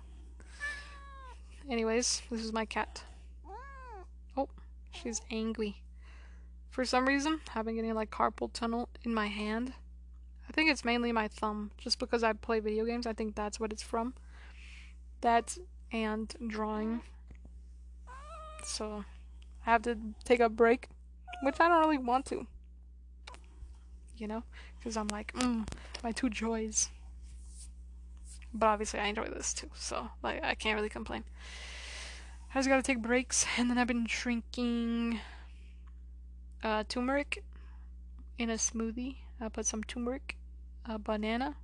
[1.70, 3.04] Anyways, this is my cat.
[4.38, 4.48] Oh,
[4.94, 5.82] she's angry.
[6.70, 9.74] For some reason, been getting like carpal tunnel in my hand,
[10.48, 13.06] I think it's mainly my thumb, just because I play video games.
[13.06, 14.14] I think that's what it's from.
[15.20, 15.58] That
[15.94, 17.02] and drawing.
[18.66, 19.06] So
[19.66, 20.90] I have to take a break,
[21.44, 22.48] which I don't really want to.
[24.18, 24.44] You know,
[24.78, 25.68] because I'm like, mm,
[26.04, 26.90] my two joys.
[28.54, 31.24] But obviously, I enjoy this too, so like I can't really complain.
[32.54, 35.20] I just gotta take breaks, and then I've been drinking
[36.64, 37.44] uh, turmeric
[38.38, 39.18] in a smoothie.
[39.42, 40.38] I put some turmeric,
[40.86, 41.56] a banana,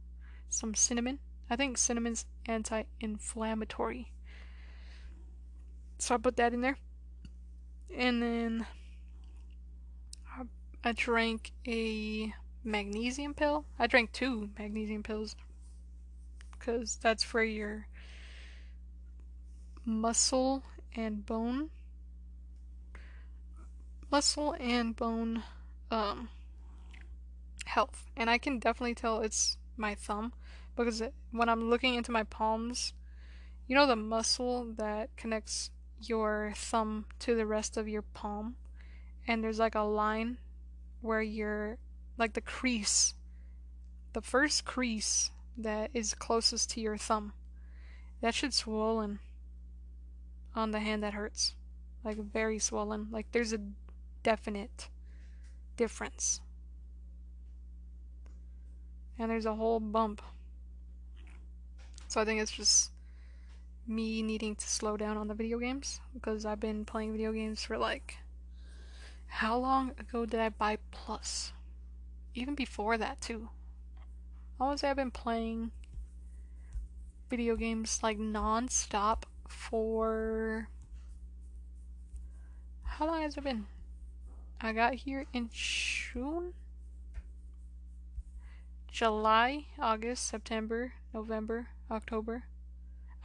[0.49, 1.19] some cinnamon.
[1.49, 4.11] I think cinnamon's anti-inflammatory.
[5.99, 6.77] So I put that in there.
[7.95, 8.65] And then
[10.35, 10.43] I,
[10.83, 13.65] I drank a magnesium pill.
[13.77, 15.35] I drank two magnesium pills
[16.51, 17.87] because that's for your
[19.85, 20.63] muscle
[20.95, 21.69] and bone
[24.11, 25.43] muscle and bone
[25.91, 26.29] um,
[27.65, 28.09] health.
[28.15, 30.33] And I can definitely tell it's my thumb
[30.75, 31.01] because
[31.31, 32.93] when I'm looking into my palms,
[33.67, 35.71] you know the muscle that connects
[36.01, 38.55] your thumb to the rest of your palm,
[39.27, 40.37] and there's like a line
[41.01, 41.77] where you're
[42.17, 43.13] like the crease,
[44.13, 47.33] the first crease that is closest to your thumb.
[48.21, 49.19] That should swollen
[50.55, 51.55] on the hand that hurts.
[52.03, 53.07] Like very swollen.
[53.11, 53.59] Like there's a
[54.23, 54.89] definite
[55.77, 56.41] difference.
[59.17, 60.21] And there's a whole bump.
[62.07, 62.91] So I think it's just
[63.89, 67.63] me needing to slow down on the video games because I've been playing video games
[67.63, 68.17] for like
[69.27, 71.53] how long ago did I buy Plus?
[72.35, 73.49] Even before that too.
[74.59, 75.71] I would I've been playing
[77.29, 80.67] video games like non-stop for
[82.83, 83.65] how long has it been?
[84.61, 86.53] I got here in June,
[88.91, 92.43] July, August, September, November, October.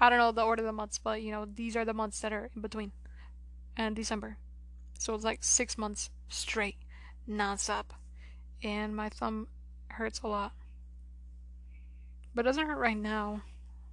[0.01, 2.21] I don't know the order of the months, but you know, these are the months
[2.21, 2.93] that are in between.
[3.77, 4.39] And December.
[4.99, 6.77] So it's like six months straight,
[7.29, 7.87] nonstop.
[8.63, 9.49] And my thumb
[9.89, 10.53] hurts a lot.
[12.35, 13.43] But it doesn't hurt right now.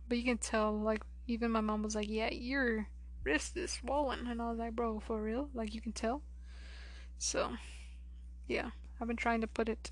[0.08, 2.88] But you can tell, like, even my mom was like, Yeah, your
[3.24, 4.28] wrist is swollen.
[4.28, 5.50] And I was like, Bro, for real?
[5.54, 6.22] Like, you can tell?
[7.18, 7.52] So,
[8.48, 9.92] yeah, I've been trying to put it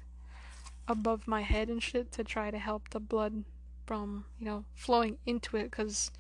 [0.88, 3.44] above my head and shit to try to help the blood
[3.90, 6.11] from, you know, flowing into it because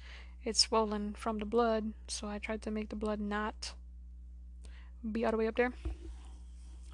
[0.43, 1.93] it's swollen from the blood.
[2.07, 3.73] So I tried to make the blood not
[5.11, 5.71] be all the way up there.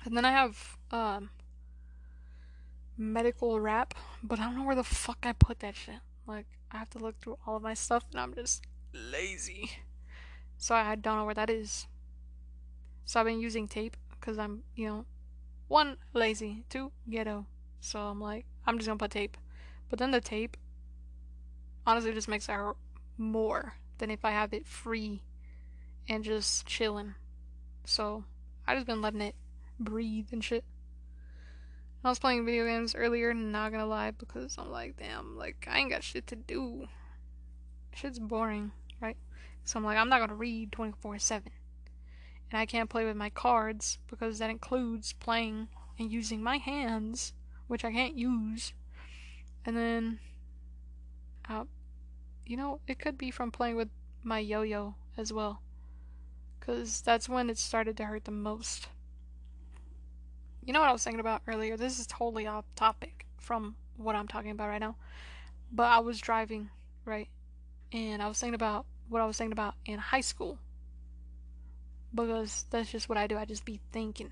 [0.04, 1.30] And then I have um,
[2.98, 6.02] medical wrap, but I don't know where the fuck I put that shit.
[6.28, 8.62] Like, I have to look through all of my stuff and I'm just
[8.92, 9.72] lazy.
[10.58, 11.88] So I don't know where that is.
[13.06, 15.06] So I've been using tape because I'm, you know,
[15.70, 17.46] one, lazy, two, ghetto.
[17.80, 19.38] So I'm like, I'm just gonna put tape.
[19.90, 20.58] But then the tape
[21.86, 22.78] honestly it just makes it hurt
[23.18, 25.22] more than if I have it free
[26.08, 27.16] and just chilling.
[27.86, 28.24] So
[28.68, 29.36] I just been letting it
[29.80, 30.64] breathe and shit.
[32.04, 35.80] I was playing video games earlier, not gonna lie, because I'm like, damn, like I
[35.80, 36.88] ain't got shit to do.
[37.96, 38.72] Shit's boring,
[39.02, 39.18] right?
[39.64, 41.52] So I'm like, I'm not gonna read 24 7
[42.52, 45.68] and I can't play with my cards because that includes playing
[45.98, 47.34] and using my hands,
[47.68, 48.74] which I can't use.
[49.66, 50.20] And then,
[51.50, 51.66] uh,
[52.46, 53.90] you know, it could be from playing with
[54.24, 55.62] my yo yo as well.
[56.60, 58.90] Because that's when it started to hurt the most.
[60.64, 61.78] You know what I was thinking about earlier?
[61.78, 64.96] This is totally off topic from what I'm talking about right now.
[65.72, 66.70] But I was driving,
[67.06, 67.30] right?
[67.92, 70.58] And I was thinking about what I was thinking about in high school
[72.16, 73.38] because that's just what I do.
[73.38, 74.32] I just be thinking.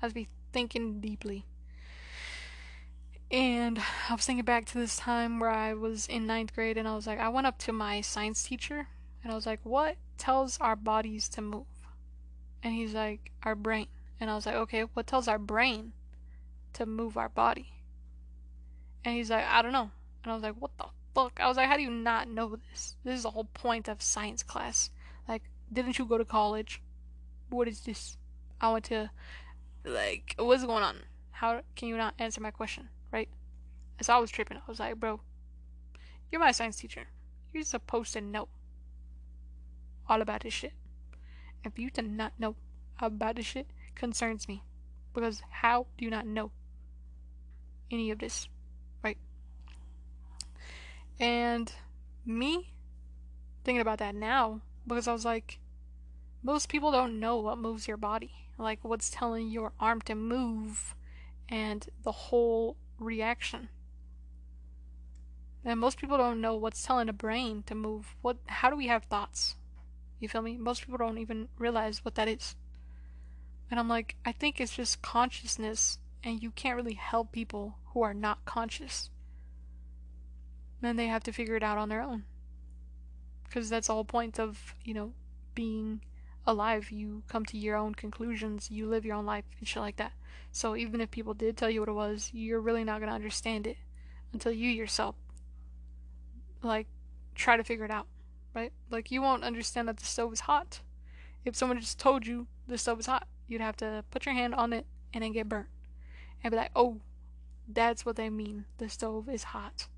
[0.00, 1.44] I just be thinking deeply.
[3.30, 6.86] And I was thinking back to this time where I was in ninth grade and
[6.86, 8.88] I was like, I went up to my science teacher
[9.22, 11.66] and I was like, What tells our bodies to move?
[12.62, 13.86] And he's like, Our brain.
[14.20, 15.92] And I was like, Okay, what tells our brain
[16.74, 17.72] to move our body?
[19.04, 19.90] And he's like, I don't know.
[20.22, 21.40] And I was like, What the fuck?
[21.40, 22.96] I was like, How do you not know this?
[23.04, 24.90] This is the whole point of science class.
[25.26, 25.42] Like,
[25.72, 26.80] didn't you go to college?
[27.54, 28.16] what is this?
[28.60, 29.10] I want to,
[29.84, 30.96] like, what's going on?
[31.30, 33.28] How can you not answer my question, right?
[34.00, 35.20] As I was tripping, I was like, bro,
[36.30, 37.04] you're my science teacher.
[37.52, 38.48] You're supposed to know
[40.08, 40.72] all about this shit.
[41.64, 42.56] If you do not know
[43.00, 44.64] about this shit, concerns me.
[45.14, 46.50] Because how do you not know
[47.88, 48.48] any of this,
[49.04, 49.16] right?
[51.20, 51.72] And
[52.26, 52.72] me
[53.62, 55.60] thinking about that now, because I was like,
[56.42, 60.96] most people don't know what moves your body, like what's telling your arm to move
[61.48, 63.68] and the whole reaction.
[65.64, 68.16] And most people don't know what's telling the brain to move.
[68.20, 69.56] What how do we have thoughts?
[70.20, 70.56] You feel me?
[70.56, 72.56] Most people don't even realize what that is.
[73.70, 78.02] And I'm like, I think it's just consciousness and you can't really help people who
[78.02, 79.10] are not conscious.
[80.80, 82.24] Then they have to figure it out on their own.
[83.44, 85.12] Because that's whole point of, you know,
[85.54, 86.00] being
[86.46, 86.90] alive.
[86.90, 90.12] You come to your own conclusions, you live your own life, and shit like that.
[90.52, 93.14] So even if people did tell you what it was, you're really not going to
[93.14, 93.76] understand it
[94.32, 95.16] until you yourself,
[96.62, 96.86] like,
[97.34, 98.06] try to figure it out,
[98.54, 98.72] right?
[98.90, 100.80] Like, you won't understand that the stove is hot.
[101.44, 104.54] If someone just told you the stove is hot, you'd have to put your hand
[104.54, 105.68] on it and then get burnt.
[106.42, 107.00] And be like, oh,
[107.68, 108.64] that's what they mean.
[108.78, 109.88] The stove is hot.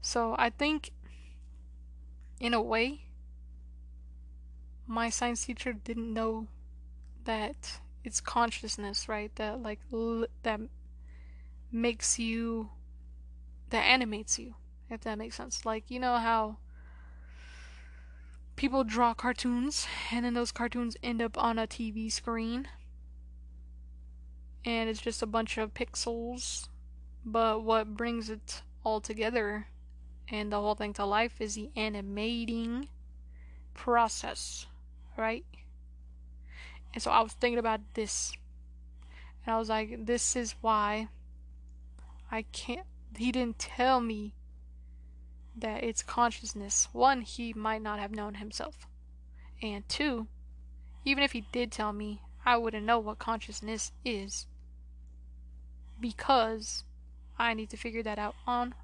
[0.00, 0.90] So I think,
[2.40, 3.02] in a way,
[4.86, 6.46] my science teacher didn't know
[7.24, 9.34] that it's consciousness, right?
[9.36, 9.80] That like
[10.42, 10.60] that
[11.70, 12.70] makes you
[13.70, 14.54] that animates you,
[14.90, 15.64] if that makes sense.
[15.64, 16.58] Like you know how
[18.56, 22.66] people draw cartoons and then those cartoons end up on a TV screen
[24.64, 26.68] and it's just a bunch of pixels,
[27.24, 29.68] but what brings it all together
[30.28, 32.88] and the whole thing to life is the animating
[33.74, 34.66] process
[35.18, 35.44] right?
[36.94, 38.32] And so I was thinking about this.
[39.44, 41.08] And I was like, this is why
[42.30, 42.86] I can't.
[43.16, 44.34] He didn't tell me
[45.56, 46.88] that it's consciousness.
[46.92, 48.86] One, he might not have known himself.
[49.62, 50.28] And two,
[51.04, 54.46] even if he did tell me, I wouldn't know what consciousness is.
[56.00, 56.84] Because
[57.38, 58.74] I need to figure that out on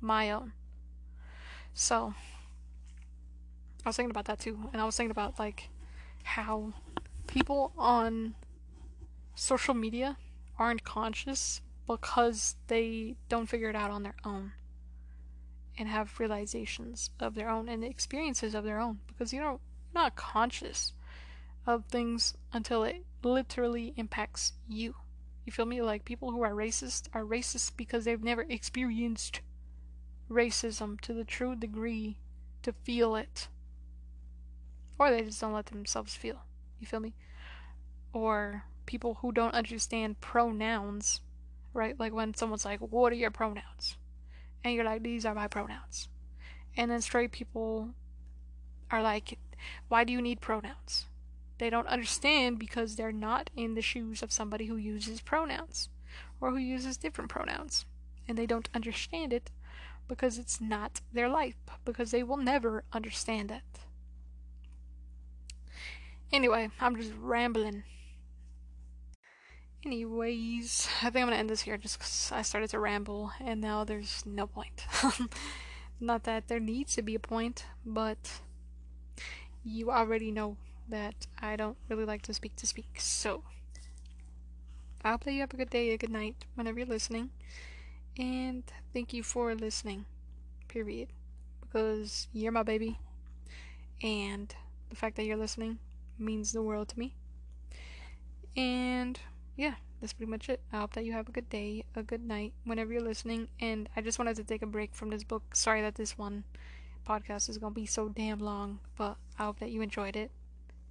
[0.00, 0.52] my own.
[1.74, 2.14] So,
[3.84, 4.70] I was thinking about that too.
[4.72, 5.68] And I was thinking about, like,
[6.22, 6.72] how
[7.26, 8.34] people on
[9.34, 10.16] social media
[10.58, 14.52] aren't conscious because they don't figure it out on their own
[15.76, 19.60] and have realizations of their own and experiences of their own because you know
[19.92, 20.92] you're not conscious
[21.66, 24.94] of things until it literally impacts you.
[25.44, 25.82] You feel me?
[25.82, 29.40] Like people who are racist are racist because they've never experienced
[30.30, 32.18] racism to the true degree
[32.62, 33.48] to feel it.
[34.98, 36.40] Or they just don't let themselves feel.
[36.80, 37.14] You feel me?
[38.12, 41.20] Or people who don't understand pronouns,
[41.72, 41.98] right?
[41.98, 43.96] Like when someone's like, What are your pronouns?
[44.62, 46.08] And you're like, These are my pronouns.
[46.76, 47.90] And then straight people
[48.90, 49.38] are like,
[49.88, 51.06] Why do you need pronouns?
[51.58, 55.88] They don't understand because they're not in the shoes of somebody who uses pronouns
[56.40, 57.86] or who uses different pronouns.
[58.26, 59.50] And they don't understand it
[60.08, 63.83] because it's not their life, because they will never understand it.
[66.32, 67.84] Anyway, I'm just rambling.
[69.84, 73.60] Anyways, I think I'm gonna end this here just because I started to ramble and
[73.60, 74.86] now there's no point.
[76.00, 78.40] Not that there needs to be a point, but
[79.62, 80.56] you already know
[80.88, 83.44] that I don't really like to speak to speak, so
[85.04, 87.30] I hope that you have a good day, a good night whenever you're listening.
[88.18, 88.64] And
[88.94, 90.06] thank you for listening.
[90.68, 91.08] Period.
[91.60, 92.98] Because you're my baby.
[94.02, 94.54] And
[94.88, 95.78] the fact that you're listening
[96.18, 97.14] means the world to me.
[98.56, 99.18] And
[99.56, 100.60] yeah, that's pretty much it.
[100.72, 103.48] I hope that you have a good day, a good night, whenever you're listening.
[103.60, 105.54] And I just wanted to take a break from this book.
[105.54, 106.44] Sorry that this one
[107.06, 110.30] podcast is gonna be so damn long, but I hope that you enjoyed it.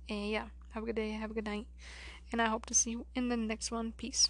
[0.09, 1.67] And yeah, have a good day, have a good night,
[2.31, 3.93] and I hope to see you in the next one.
[3.93, 4.29] Peace.